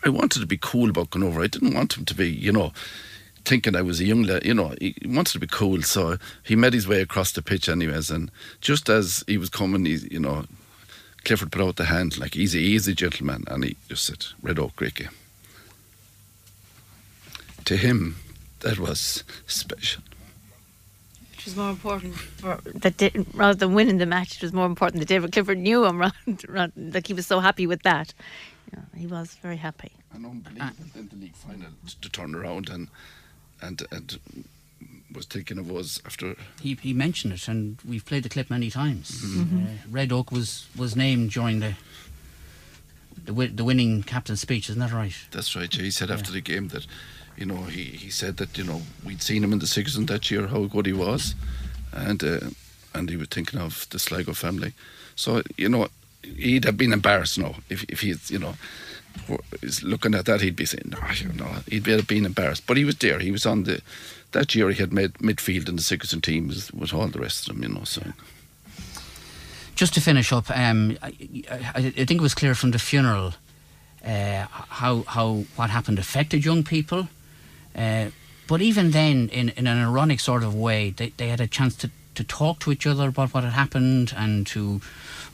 I 0.05 0.09
wanted 0.09 0.39
to 0.39 0.45
be 0.45 0.57
cool 0.57 0.89
about 0.89 1.09
going 1.09 1.25
over. 1.25 1.41
I 1.41 1.47
didn't 1.47 1.73
want 1.73 1.97
him 1.97 2.05
to 2.05 2.15
be, 2.15 2.29
you 2.29 2.53
know, 2.53 2.71
thinking 3.43 3.75
I 3.75 3.81
was 3.81 3.99
a 3.99 4.05
young 4.05 4.23
lad. 4.23 4.45
You 4.45 4.53
know, 4.53 4.73
he 4.79 4.95
wanted 5.05 5.33
to 5.33 5.39
be 5.39 5.47
cool, 5.47 5.81
so 5.81 6.17
he 6.43 6.55
made 6.55 6.73
his 6.73 6.87
way 6.87 7.01
across 7.01 7.33
the 7.33 7.41
pitch, 7.41 7.67
anyways. 7.67 8.09
And 8.09 8.31
just 8.61 8.87
as 8.89 9.23
he 9.27 9.37
was 9.37 9.49
coming, 9.49 9.85
he, 9.85 9.97
you 10.09 10.19
know, 10.19 10.45
Clifford 11.25 11.51
put 11.51 11.61
out 11.61 11.75
the 11.75 11.85
hand 11.85 12.17
like 12.17 12.37
Easy, 12.37 12.75
a 12.77 12.79
gentleman, 12.93 13.43
and 13.47 13.65
he 13.65 13.75
just 13.89 14.05
said, 14.05 14.25
"Red 14.41 14.59
Og, 14.59 14.73
great 14.77 14.95
game." 14.95 15.09
To 17.65 17.75
him, 17.75 18.15
that 18.61 18.79
was 18.79 19.25
special. 19.45 20.03
Which 21.47 21.55
was 21.55 21.63
more 21.63 21.69
important 21.69 22.13
for 22.13 22.59
that 22.65 22.97
day, 22.97 23.09
rather 23.33 23.53
than 23.53 23.73
winning 23.73 23.99
the 23.99 24.05
match. 24.05 24.35
It 24.35 24.41
was 24.41 24.51
more 24.51 24.65
important 24.65 24.99
that 24.99 25.07
David 25.07 25.31
Clifford 25.31 25.57
knew 25.57 25.85
him, 25.85 25.97
rather, 26.01 26.13
rather, 26.49 26.73
like 26.75 27.07
he 27.07 27.13
was 27.13 27.25
so 27.25 27.39
happy 27.39 27.65
with 27.65 27.83
that. 27.83 28.13
Yeah, 28.73 28.81
he 28.93 29.07
was 29.07 29.35
very 29.35 29.55
happy. 29.55 29.93
An 30.13 30.25
unbelievable 30.25 30.75
in 30.93 31.07
the 31.07 31.15
league 31.15 31.35
final 31.35 31.69
to 32.01 32.09
turn 32.09 32.35
around 32.35 32.67
and 32.67 32.89
and 33.61 33.81
and 33.91 34.19
was 35.13 35.25
taken 35.25 35.57
of 35.57 35.71
us 35.71 36.01
after 36.05 36.35
he, 36.61 36.77
he 36.81 36.91
mentioned 36.91 37.31
it, 37.31 37.47
and 37.47 37.77
we've 37.87 38.05
played 38.05 38.23
the 38.23 38.29
clip 38.29 38.49
many 38.49 38.69
times. 38.69 39.23
Uh, 39.23 39.45
Red 39.89 40.11
Og 40.11 40.29
was, 40.33 40.67
was 40.75 40.97
named 40.97 41.31
during 41.31 41.61
the 41.61 41.75
the, 43.15 43.31
wi- 43.31 43.53
the 43.55 43.63
winning 43.63 44.03
captain's 44.03 44.41
speech, 44.41 44.69
isn't 44.69 44.81
that 44.81 44.91
right? 44.91 45.15
That's 45.31 45.55
right. 45.55 45.73
Yeah. 45.73 45.83
He 45.83 45.91
said 45.91 46.11
after 46.11 46.29
the 46.33 46.41
game 46.41 46.67
that, 46.69 46.85
you 47.37 47.45
know, 47.45 47.63
he, 47.63 47.83
he 47.83 48.09
said 48.09 48.37
that 48.37 48.57
you 48.57 48.63
know 48.63 48.81
we'd 49.05 49.21
seen 49.21 49.43
him 49.43 49.53
in 49.53 49.59
the 49.59 49.67
Sigerson 49.67 50.07
that 50.07 50.29
year 50.31 50.47
how 50.47 50.65
good 50.65 50.85
he 50.85 50.93
was, 50.93 51.35
and 51.93 52.23
uh, 52.23 52.39
and 52.93 53.09
he 53.09 53.17
was 53.17 53.27
thinking 53.27 53.59
of 53.59 53.87
the 53.89 53.99
Sligo 53.99 54.33
family. 54.33 54.73
So 55.15 55.41
you 55.55 55.69
know, 55.69 55.87
he'd 56.23 56.65
have 56.65 56.77
been 56.77 56.93
embarrassed 56.93 57.37
now 57.37 57.55
if 57.69 57.83
if 57.89 58.01
he's 58.01 58.31
you 58.31 58.39
know. 58.39 58.55
Is 59.63 59.81
looking 59.81 60.13
at 60.13 60.25
that, 60.25 60.41
he'd 60.41 60.55
be 60.55 60.65
saying, 60.65 60.89
"No, 60.91 60.99
you 61.15 61.33
know," 61.33 61.49
he'd 61.67 61.83
be 61.83 61.99
been 62.01 62.25
embarrassed. 62.25 62.67
But 62.67 62.77
he 62.77 62.85
was 62.85 62.97
there. 62.97 63.19
He 63.19 63.31
was 63.31 63.45
on 63.45 63.63
the. 63.63 63.81
That 64.31 64.53
year, 64.53 64.69
he 64.69 64.79
had 64.79 64.93
made 64.93 65.13
midfield 65.13 65.69
in 65.69 65.77
the 65.77 65.81
Sigerson 65.81 66.21
team 66.21 66.49
with, 66.49 66.71
with 66.73 66.93
all 66.93 67.07
the 67.07 67.19
rest 67.19 67.49
of 67.49 67.55
them, 67.55 67.63
you 67.63 67.69
know. 67.69 67.83
So 67.85 68.01
Just 69.75 69.93
to 69.93 70.01
finish 70.01 70.31
up, 70.31 70.51
um, 70.51 70.97
I, 71.01 71.13
I, 71.49 71.93
I 71.97 72.05
think 72.05 72.11
it 72.11 72.21
was 72.21 72.35
clear 72.35 72.53
from 72.53 72.71
the 72.71 72.79
funeral 72.79 73.33
uh, 74.05 74.45
how 74.51 75.03
how 75.07 75.45
what 75.55 75.69
happened 75.69 75.99
affected 75.99 76.45
young 76.45 76.63
people. 76.63 77.07
Uh, 77.77 78.09
but 78.47 78.61
even 78.61 78.91
then, 78.91 79.29
in, 79.29 79.49
in 79.49 79.67
an 79.67 79.77
ironic 79.77 80.19
sort 80.19 80.43
of 80.43 80.55
way, 80.55 80.91
they, 80.91 81.09
they 81.17 81.27
had 81.27 81.41
a 81.41 81.47
chance 81.47 81.75
to, 81.75 81.91
to 82.15 82.23
talk 82.23 82.59
to 82.59 82.71
each 82.71 82.87
other 82.87 83.09
about 83.09 83.33
what 83.33 83.43
had 83.43 83.53
happened 83.53 84.13
and 84.15 84.47
to 84.47 84.81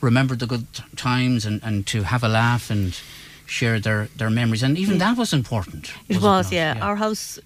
remember 0.01 0.35
the 0.35 0.47
good 0.47 0.65
times 0.95 1.45
and, 1.45 1.61
and 1.63 1.87
to 1.87 2.03
have 2.03 2.23
a 2.23 2.27
laugh 2.27 2.69
and 2.69 2.99
share 3.45 3.79
their, 3.79 4.07
their 4.17 4.29
memories. 4.29 4.63
And 4.63 4.77
even 4.77 4.97
that 4.97 5.17
was 5.17 5.31
important. 5.31 5.93
It 6.09 6.15
was 6.15 6.23
was, 6.23 6.51
not? 6.51 6.53
yeah. 6.53 6.77
Our 6.81 6.95
house, 6.95 7.39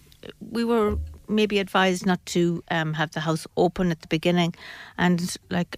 we 0.51 0.63
were 0.63 0.97
maybe 1.27 1.59
advised 1.59 2.05
not 2.05 2.25
to 2.27 2.63
um, 2.71 2.93
have 2.93 3.11
the 3.11 3.19
house 3.19 3.45
open 3.57 3.91
at 3.91 4.01
the 4.01 4.07
beginning, 4.07 4.55
and 4.97 5.35
like 5.49 5.77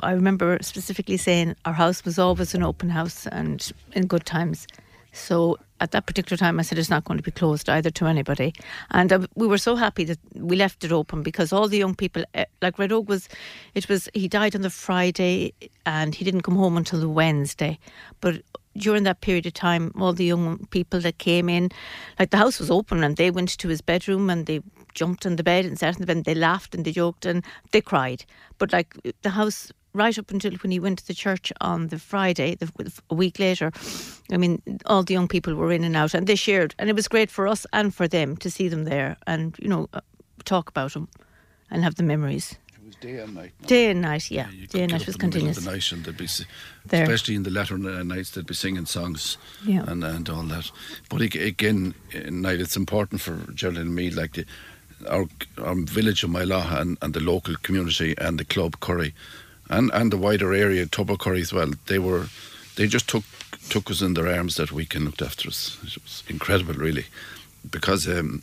I 0.00 0.12
remember 0.12 0.58
specifically 0.60 1.16
saying 1.16 1.54
our 1.64 1.72
house 1.72 2.04
was 2.04 2.18
always 2.18 2.54
an 2.54 2.62
open 2.62 2.90
house 2.90 3.26
and 3.26 3.72
in 3.92 4.06
good 4.06 4.26
times. 4.26 4.66
So 5.12 5.58
at 5.82 5.90
that 5.90 6.06
particular 6.06 6.36
time, 6.36 6.60
I 6.60 6.62
said 6.62 6.78
it's 6.78 6.88
not 6.88 7.02
going 7.02 7.18
to 7.18 7.24
be 7.24 7.32
closed 7.32 7.68
either 7.68 7.90
to 7.90 8.06
anybody. 8.06 8.54
And 8.92 9.12
uh, 9.12 9.26
we 9.34 9.48
were 9.48 9.58
so 9.58 9.74
happy 9.74 10.04
that 10.04 10.18
we 10.36 10.54
left 10.54 10.84
it 10.84 10.92
open 10.92 11.24
because 11.24 11.52
all 11.52 11.66
the 11.66 11.76
young 11.76 11.96
people, 11.96 12.24
uh, 12.36 12.44
like 12.62 12.78
Red 12.78 12.92
Og 12.92 13.08
was, 13.08 13.28
it 13.74 13.88
was, 13.88 14.08
he 14.14 14.28
died 14.28 14.54
on 14.54 14.62
the 14.62 14.70
Friday 14.70 15.52
and 15.84 16.14
he 16.14 16.24
didn't 16.24 16.42
come 16.42 16.54
home 16.54 16.76
until 16.76 17.00
the 17.00 17.08
Wednesday. 17.08 17.80
But 18.20 18.42
during 18.76 19.02
that 19.02 19.22
period 19.22 19.44
of 19.44 19.54
time, 19.54 19.92
all 19.98 20.12
the 20.12 20.24
young 20.24 20.66
people 20.66 21.00
that 21.00 21.18
came 21.18 21.48
in, 21.48 21.70
like 22.16 22.30
the 22.30 22.36
house 22.36 22.60
was 22.60 22.70
open 22.70 23.02
and 23.02 23.16
they 23.16 23.32
went 23.32 23.58
to 23.58 23.68
his 23.68 23.80
bedroom 23.80 24.30
and 24.30 24.46
they 24.46 24.60
jumped 24.94 25.26
on 25.26 25.34
the 25.34 25.42
bed 25.42 25.64
and 25.64 25.76
sat 25.80 25.96
in 25.96 26.00
the 26.00 26.06
bed 26.06 26.16
and 26.18 26.24
they 26.24 26.34
laughed 26.36 26.76
and 26.76 26.84
they 26.84 26.92
joked 26.92 27.26
and 27.26 27.44
they 27.72 27.80
cried. 27.80 28.24
But 28.58 28.72
like 28.72 28.96
the 29.22 29.30
house 29.30 29.72
right 29.94 30.18
up 30.18 30.30
until 30.30 30.52
when 30.62 30.70
he 30.70 30.80
went 30.80 30.98
to 30.98 31.06
the 31.06 31.14
church 31.14 31.52
on 31.60 31.88
the 31.88 31.98
Friday, 31.98 32.54
the, 32.54 32.70
a 33.10 33.14
week 33.14 33.38
later, 33.38 33.70
I 34.32 34.36
mean, 34.36 34.62
all 34.86 35.02
the 35.02 35.14
young 35.14 35.28
people 35.28 35.54
were 35.54 35.72
in 35.72 35.84
and 35.84 35.96
out 35.96 36.14
and 36.14 36.26
they 36.26 36.34
shared. 36.36 36.74
And 36.78 36.88
it 36.88 36.96
was 36.96 37.08
great 37.08 37.30
for 37.30 37.46
us 37.46 37.66
and 37.72 37.94
for 37.94 38.08
them 38.08 38.36
to 38.38 38.50
see 38.50 38.68
them 38.68 38.84
there 38.84 39.16
and, 39.26 39.56
you 39.60 39.68
know, 39.68 39.88
uh, 39.92 40.00
talk 40.44 40.68
about 40.68 40.92
them 40.92 41.08
and 41.70 41.82
have 41.84 41.94
the 41.96 42.02
memories. 42.02 42.56
It 42.74 42.86
was 42.86 42.96
day 42.96 43.18
and 43.18 43.34
night. 43.34 43.52
Day 43.66 43.90
and 43.90 44.00
night, 44.02 44.30
yeah. 44.30 44.50
you 44.50 44.66
day 44.66 44.82
and 44.82 44.92
night 44.92 45.02
up 45.02 45.06
was 45.06 45.16
in 45.16 45.20
the 45.20 45.26
middle 45.26 45.40
continuous. 45.54 45.64
the 45.64 45.70
night 45.70 45.92
and 45.92 46.04
they'd 46.04 46.16
be, 46.16 46.28
There. 46.86 47.02
especially 47.02 47.34
in 47.34 47.42
the 47.42 47.50
latter 47.50 47.76
nights, 47.78 48.30
they'd 48.30 48.46
be 48.46 48.54
singing 48.54 48.86
songs 48.86 49.36
Yeah. 49.64 49.84
and, 49.86 50.02
and 50.04 50.28
all 50.28 50.42
that. 50.44 50.70
But 51.08 51.20
again, 51.20 51.94
night, 52.30 52.60
it's 52.60 52.76
important 52.76 53.20
for 53.20 53.36
Geraldine 53.52 53.86
and 53.86 53.94
me, 53.94 54.10
like 54.10 54.32
the, 54.32 54.46
our, 55.08 55.26
our 55.58 55.74
village 55.74 56.22
of 56.24 56.30
Mailaha 56.30 56.80
and, 56.80 56.98
and 57.02 57.12
the 57.14 57.20
local 57.20 57.54
community 57.62 58.14
and 58.18 58.38
the 58.38 58.44
club 58.44 58.80
Curry 58.80 59.14
and, 59.72 59.90
and 59.92 60.12
the 60.12 60.16
wider 60.16 60.52
area, 60.52 60.86
Curry 60.86 61.40
as 61.40 61.52
well. 61.52 61.72
They 61.86 61.98
were, 61.98 62.26
they 62.76 62.86
just 62.86 63.08
took 63.08 63.24
took 63.68 63.90
us 63.90 64.02
in 64.02 64.14
their 64.14 64.28
arms 64.28 64.56
that 64.56 64.72
week 64.72 64.94
and 64.94 65.04
looked 65.04 65.22
after 65.22 65.48
us. 65.48 65.78
It 65.84 66.02
was 66.02 66.22
incredible, 66.28 66.74
really, 66.74 67.06
because 67.70 68.08
um, 68.08 68.42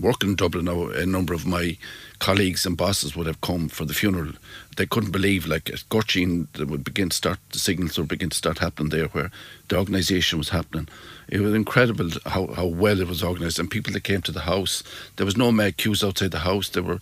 working 0.00 0.30
in 0.30 0.36
Dublin 0.36 0.64
now, 0.64 0.88
a 0.88 1.06
number 1.06 1.32
of 1.32 1.46
my 1.46 1.78
colleagues 2.18 2.66
and 2.66 2.76
bosses 2.76 3.14
would 3.14 3.26
have 3.26 3.40
come 3.40 3.68
for 3.68 3.84
the 3.84 3.94
funeral. 3.94 4.32
They 4.76 4.86
couldn't 4.86 5.12
believe, 5.12 5.46
like 5.46 5.70
at 5.70 5.84
Gurchin, 5.88 6.48
they 6.54 6.64
would 6.64 6.84
begin 6.84 7.10
to 7.10 7.16
start, 7.16 7.38
the 7.52 7.58
signals 7.58 7.98
would 7.98 8.08
begin 8.08 8.30
to 8.30 8.36
start 8.36 8.58
happening 8.58 8.90
there 8.90 9.06
where 9.06 9.30
the 9.68 9.78
organisation 9.78 10.38
was 10.38 10.50
happening. 10.50 10.88
It 11.28 11.40
was 11.40 11.54
incredible 11.54 12.10
how, 12.26 12.48
how 12.48 12.66
well 12.66 13.00
it 13.00 13.08
was 13.08 13.22
organised. 13.22 13.58
And 13.58 13.70
people 13.70 13.92
that 13.92 14.04
came 14.04 14.22
to 14.22 14.32
the 14.32 14.40
house, 14.40 14.82
there 15.16 15.26
was 15.26 15.36
no 15.36 15.52
mad 15.52 15.76
queues 15.76 16.04
outside 16.04 16.30
the 16.30 16.40
house. 16.40 16.68
They 16.68 16.80
were 16.80 17.00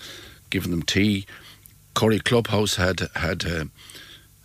giving 0.50 0.70
them 0.70 0.82
tea. 0.82 1.26
Curry 1.94 2.20
Clubhouse 2.20 2.76
had 2.76 3.00
had 3.14 3.44
uh, 3.46 3.64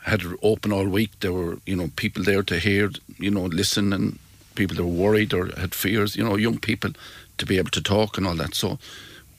had 0.05 0.23
open 0.41 0.71
all 0.71 0.87
week. 0.87 1.11
There 1.19 1.33
were 1.33 1.57
you 1.65 1.75
know 1.75 1.89
people 1.95 2.23
there 2.23 2.43
to 2.43 2.59
hear, 2.59 2.91
you 3.17 3.31
know, 3.31 3.45
listen, 3.45 3.93
and 3.93 4.19
people 4.55 4.75
that 4.77 4.83
were 4.83 4.89
worried 5.05 5.33
or 5.33 5.47
had 5.57 5.73
fears. 5.75 6.15
You 6.15 6.23
know, 6.23 6.35
young 6.37 6.59
people 6.59 6.91
to 7.37 7.45
be 7.45 7.57
able 7.57 7.71
to 7.71 7.81
talk 7.81 8.17
and 8.17 8.27
all 8.27 8.35
that. 8.35 8.55
So 8.55 8.77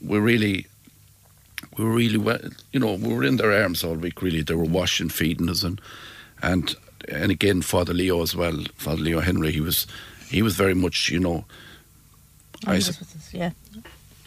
we 0.01 0.19
really, 0.19 0.67
we 1.77 1.85
were 1.85 1.93
really 1.95 2.19
well. 2.19 2.41
You 2.73 2.81
know, 2.81 2.95
we 2.95 3.15
were 3.15 3.25
in 3.25 3.37
their 3.37 3.53
arms 3.63 3.85
all 3.85 3.95
week. 3.95 4.23
Really, 4.23 4.43
they 4.43 4.55
were 4.55 4.65
washing, 4.65 5.09
feeding 5.11 5.49
us, 5.51 5.63
and 5.63 5.81
and 6.43 6.75
and 7.09 7.31
again, 7.33 7.63
Father 7.63 7.95
Leo 7.95 8.23
as 8.23 8.35
well. 8.37 8.65
Father 8.77 9.03
Leo 9.03 9.21
Henry. 9.21 9.53
He 9.53 9.61
was 9.61 9.87
he 10.31 10.43
was 10.43 10.55
very 10.57 10.75
much 10.75 11.11
you 11.11 11.21
know. 11.21 11.45
I 12.67 12.75
was 12.75 12.89
with 12.89 13.17
us, 13.17 13.33
yeah. 13.33 13.51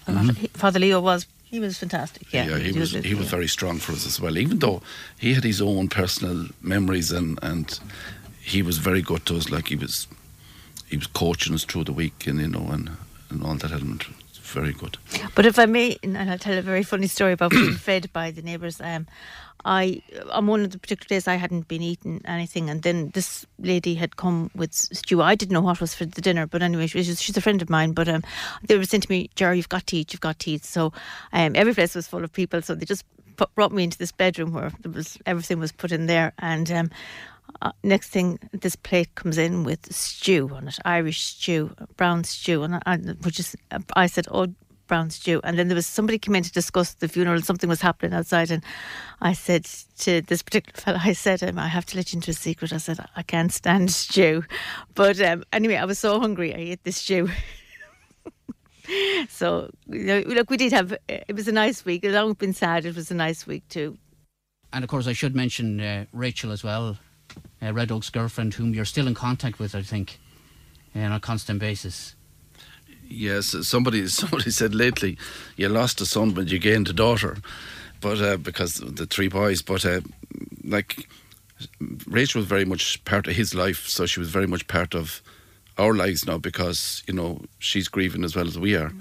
A 0.07 0.11
lot 0.11 0.29
of- 0.29 0.37
he- 0.37 0.47
Father 0.47 0.79
Leo 0.79 0.99
was, 0.99 1.27
he 1.53 1.59
was 1.59 1.77
fantastic. 1.77 2.33
Yeah, 2.33 2.57
he 2.57 2.71
was 2.71 2.93
he 2.93 3.13
was 3.13 3.25
yeah. 3.25 3.37
very 3.37 3.47
strong 3.47 3.77
for 3.77 3.91
us 3.91 4.07
as 4.07 4.19
well. 4.19 4.39
Even 4.39 4.57
though 4.57 4.81
he 5.19 5.35
had 5.35 5.43
his 5.43 5.61
own 5.61 5.87
personal 5.87 6.47
memories 6.61 7.11
and 7.11 7.37
and 7.43 7.79
he 8.41 8.63
was 8.63 8.79
very 8.79 9.03
good 9.03 9.27
to 9.27 9.37
us. 9.37 9.51
Like 9.51 9.67
he 9.67 9.75
was 9.75 10.07
he 10.89 10.97
was 10.97 11.05
coaching 11.05 11.53
us 11.53 11.63
through 11.63 11.83
the 11.83 11.93
week 11.93 12.25
and 12.25 12.39
you 12.41 12.47
know 12.47 12.69
and 12.71 12.89
and 13.29 13.43
all 13.43 13.53
that 13.53 13.71
element. 13.71 14.05
Very 14.53 14.71
good. 14.71 14.97
But 15.33 15.47
if 15.47 15.57
I 15.57 15.65
may, 15.65 15.97
and 16.03 16.15
I'll 16.15 16.37
tell 16.37 16.55
a 16.55 16.61
very 16.61 16.83
funny 16.83 17.07
story 17.07 17.33
about 17.33 17.49
being 17.49 17.73
fed 17.87 18.13
by 18.13 18.29
the 18.29 18.43
neighbours. 18.43 18.79
Um, 18.79 19.07
I 19.65 20.03
on 20.31 20.45
one 20.45 20.61
of 20.61 20.71
the 20.71 20.77
particular 20.77 21.07
days 21.07 21.27
I 21.27 21.35
hadn't 21.35 21.67
been 21.67 21.81
eating 21.81 22.21
anything, 22.25 22.69
and 22.69 22.83
then 22.83 23.09
this 23.15 23.47
lady 23.57 23.95
had 23.95 24.15
come 24.15 24.51
with 24.55 24.71
stew. 24.73 25.23
I 25.23 25.33
didn't 25.33 25.53
know 25.53 25.61
what 25.61 25.81
was 25.81 25.95
for 25.95 26.05
the 26.05 26.21
dinner, 26.21 26.45
but 26.45 26.61
anyway, 26.61 26.85
she 26.85 26.99
was, 26.99 27.19
she's 27.19 27.35
a 27.35 27.41
friend 27.41 27.63
of 27.63 27.69
mine. 27.71 27.93
But 27.93 28.07
um, 28.07 28.21
they 28.67 28.77
were 28.77 28.83
saying 28.83 29.01
to 29.01 29.11
me, 29.11 29.31
"Jerry, 29.33 29.57
you've 29.57 29.69
got 29.69 29.87
to 29.87 29.97
eat. 29.97 30.13
You've 30.13 30.21
got 30.21 30.37
to 30.39 30.51
eat." 30.51 30.65
So 30.65 30.93
um, 31.31 31.53
every 31.55 31.73
place 31.73 31.95
was 31.95 32.07
full 32.07 32.23
of 32.23 32.31
people, 32.31 32.61
so 32.61 32.75
they 32.75 32.85
just 32.85 33.05
put, 33.37 33.55
brought 33.55 33.71
me 33.71 33.83
into 33.83 33.97
this 33.97 34.11
bedroom 34.11 34.53
where 34.53 34.71
was 34.93 35.17
everything 35.25 35.59
was 35.59 35.71
put 35.71 35.91
in 35.91 36.05
there, 36.05 36.33
and. 36.37 36.71
Um, 36.71 36.91
uh, 37.61 37.71
next 37.83 38.09
thing, 38.09 38.39
this 38.51 38.75
plate 38.75 39.15
comes 39.15 39.37
in 39.37 39.63
with 39.63 39.93
stew 39.93 40.49
on 40.53 40.67
it, 40.67 40.77
Irish 40.85 41.21
stew, 41.21 41.73
brown 41.97 42.23
stew, 42.23 42.63
and 42.63 42.81
I, 42.85 42.97
which 42.97 43.39
is 43.39 43.55
I 43.95 44.07
said, 44.07 44.27
"Oh, 44.31 44.47
brown 44.87 45.09
stew." 45.09 45.39
And 45.43 45.57
then 45.57 45.67
there 45.67 45.75
was 45.75 45.87
somebody 45.87 46.17
came 46.17 46.35
in 46.35 46.43
to 46.43 46.51
discuss 46.51 46.95
the 46.95 47.07
funeral. 47.07 47.35
and 47.35 47.45
Something 47.45 47.69
was 47.69 47.81
happening 47.81 48.13
outside, 48.13 48.51
and 48.51 48.63
I 49.21 49.33
said 49.33 49.65
to 49.99 50.21
this 50.21 50.41
particular 50.41 50.77
fellow, 50.81 50.99
I 51.01 51.13
said, 51.13 51.43
um, 51.43 51.59
"I 51.59 51.67
have 51.67 51.85
to 51.87 51.97
let 51.97 52.11
you 52.11 52.17
into 52.17 52.31
a 52.31 52.33
secret." 52.33 52.73
I 52.73 52.77
said, 52.77 52.99
"I 53.15 53.23
can't 53.23 53.51
stand 53.51 53.91
stew," 54.03 54.43
but 54.95 55.21
um, 55.21 55.43
anyway, 55.53 55.75
I 55.75 55.85
was 55.85 55.99
so 55.99 56.19
hungry, 56.19 56.53
I 56.53 56.57
ate 56.57 56.83
the 56.83 56.91
stew. 56.91 57.29
so, 59.29 59.69
you 59.87 60.03
know, 60.03 60.19
look, 60.27 60.49
we 60.49 60.57
did 60.57 60.73
have. 60.73 60.95
It 61.07 61.35
was 61.35 61.47
a 61.47 61.53
nice 61.53 61.85
week. 61.85 62.03
It's 62.03 62.33
been 62.35 62.53
sad, 62.53 62.85
it 62.85 62.95
was 62.95 63.11
a 63.11 63.15
nice 63.15 63.47
week 63.47 63.67
too. 63.69 63.97
And 64.73 64.83
of 64.83 64.89
course, 64.89 65.07
I 65.07 65.13
should 65.13 65.35
mention 65.35 65.79
uh, 65.79 66.05
Rachel 66.11 66.51
as 66.51 66.63
well, 66.63 66.97
uh, 67.61 67.73
Red 67.73 67.91
Og's 67.91 68.09
girlfriend, 68.09 68.53
whom 68.53 68.73
you're 68.73 68.85
still 68.85 69.07
in 69.07 69.13
contact 69.13 69.59
with, 69.59 69.75
I 69.75 69.81
think, 69.81 70.19
uh, 70.95 70.99
on 70.99 71.11
a 71.11 71.19
constant 71.19 71.59
basis. 71.59 72.15
Yes, 73.07 73.55
somebody 73.67 74.07
somebody 74.21 74.51
said 74.51 74.73
lately, 74.73 75.17
you 75.55 75.69
lost 75.69 76.01
a 76.01 76.05
son, 76.05 76.31
but 76.31 76.49
you 76.49 76.59
gained 76.59 76.89
a 76.89 76.93
daughter, 76.93 77.37
but 78.01 78.21
uh, 78.21 78.37
because 78.37 78.75
the 78.75 79.05
three 79.05 79.27
boys. 79.27 79.61
But 79.61 79.85
uh, 79.85 80.01
like 80.63 81.07
Rachel 82.07 82.39
was 82.39 82.47
very 82.47 82.65
much 82.65 83.03
part 83.05 83.27
of 83.27 83.35
his 83.35 83.53
life, 83.53 83.87
so 83.87 84.05
she 84.05 84.19
was 84.19 84.29
very 84.29 84.47
much 84.47 84.67
part 84.67 84.95
of 84.95 85.21
our 85.77 85.93
lives 85.93 86.25
now 86.25 86.37
because 86.37 87.03
you 87.07 87.13
know 87.13 87.41
she's 87.59 87.87
grieving 87.87 88.23
as 88.23 88.35
well 88.35 88.47
as 88.47 88.57
we 88.57 88.75
are, 88.75 88.91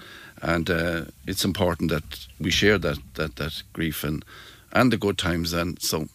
and 0.42 0.70
uh, 0.70 1.04
it's 1.26 1.44
important 1.44 1.90
that 1.90 2.26
we 2.40 2.50
share 2.50 2.78
that 2.78 2.98
that 3.14 3.36
that 3.36 3.62
grief 3.72 4.04
and 4.04 4.24
and 4.72 4.92
the 4.92 4.98
good 4.98 5.18
times. 5.18 5.52
And 5.52 5.80
so 5.80 6.08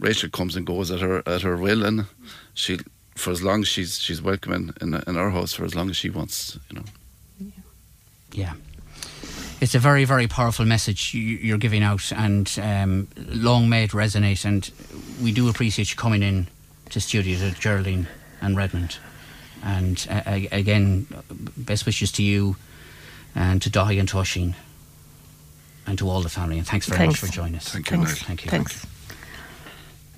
Rachel 0.00 0.30
comes 0.30 0.56
and 0.56 0.66
goes 0.66 0.90
at 0.90 1.00
her 1.00 1.22
at 1.26 1.42
her 1.42 1.56
will, 1.56 1.84
and 1.84 2.06
she 2.54 2.78
for 3.14 3.30
as 3.30 3.42
long 3.42 3.60
as 3.62 3.68
she's 3.68 3.98
she's 4.00 4.20
welcome 4.22 4.52
in, 4.52 4.72
in 4.80 4.94
in 5.06 5.16
our 5.16 5.30
house 5.30 5.52
for 5.52 5.64
as 5.64 5.74
long 5.74 5.90
as 5.90 5.96
she 5.96 6.10
wants, 6.10 6.58
you 6.70 6.76
know. 6.76 6.84
Yeah. 8.32 8.54
It's 9.60 9.74
a 9.74 9.78
very, 9.78 10.06
very 10.06 10.26
powerful 10.26 10.64
message 10.64 11.12
you- 11.12 11.20
you're 11.42 11.58
giving 11.58 11.82
out, 11.82 12.10
and 12.12 12.50
um, 12.62 13.08
long 13.28 13.68
may 13.68 13.84
it 13.84 13.90
resonate. 13.90 14.46
And 14.46 14.70
we 15.22 15.32
do 15.32 15.48
appreciate 15.50 15.90
you 15.90 15.96
coming 15.96 16.22
in 16.22 16.46
to 16.90 17.00
studio 17.00 17.38
to 17.38 17.50
Geraldine 17.60 18.06
and 18.40 18.56
Redmond. 18.56 18.96
And 19.62 20.06
uh, 20.08 20.22
again, 20.50 21.06
best 21.58 21.84
wishes 21.84 22.10
to 22.12 22.22
you 22.22 22.56
and 23.34 23.60
to 23.60 23.68
Dahi 23.68 24.00
and 24.00 24.08
Toshing 24.08 24.54
and 25.86 25.98
to 25.98 26.08
all 26.08 26.22
the 26.22 26.30
family. 26.30 26.56
And 26.56 26.66
thanks 26.66 26.86
very 26.88 27.06
much 27.06 27.18
for 27.18 27.26
joining 27.26 27.56
us. 27.56 27.68
Thank 27.68 27.90
you, 27.90 27.98
Thanks. 27.98 28.12
Niall. 28.12 28.26
Thank 28.28 28.44
you. 28.46 28.50
Thanks. 28.50 28.86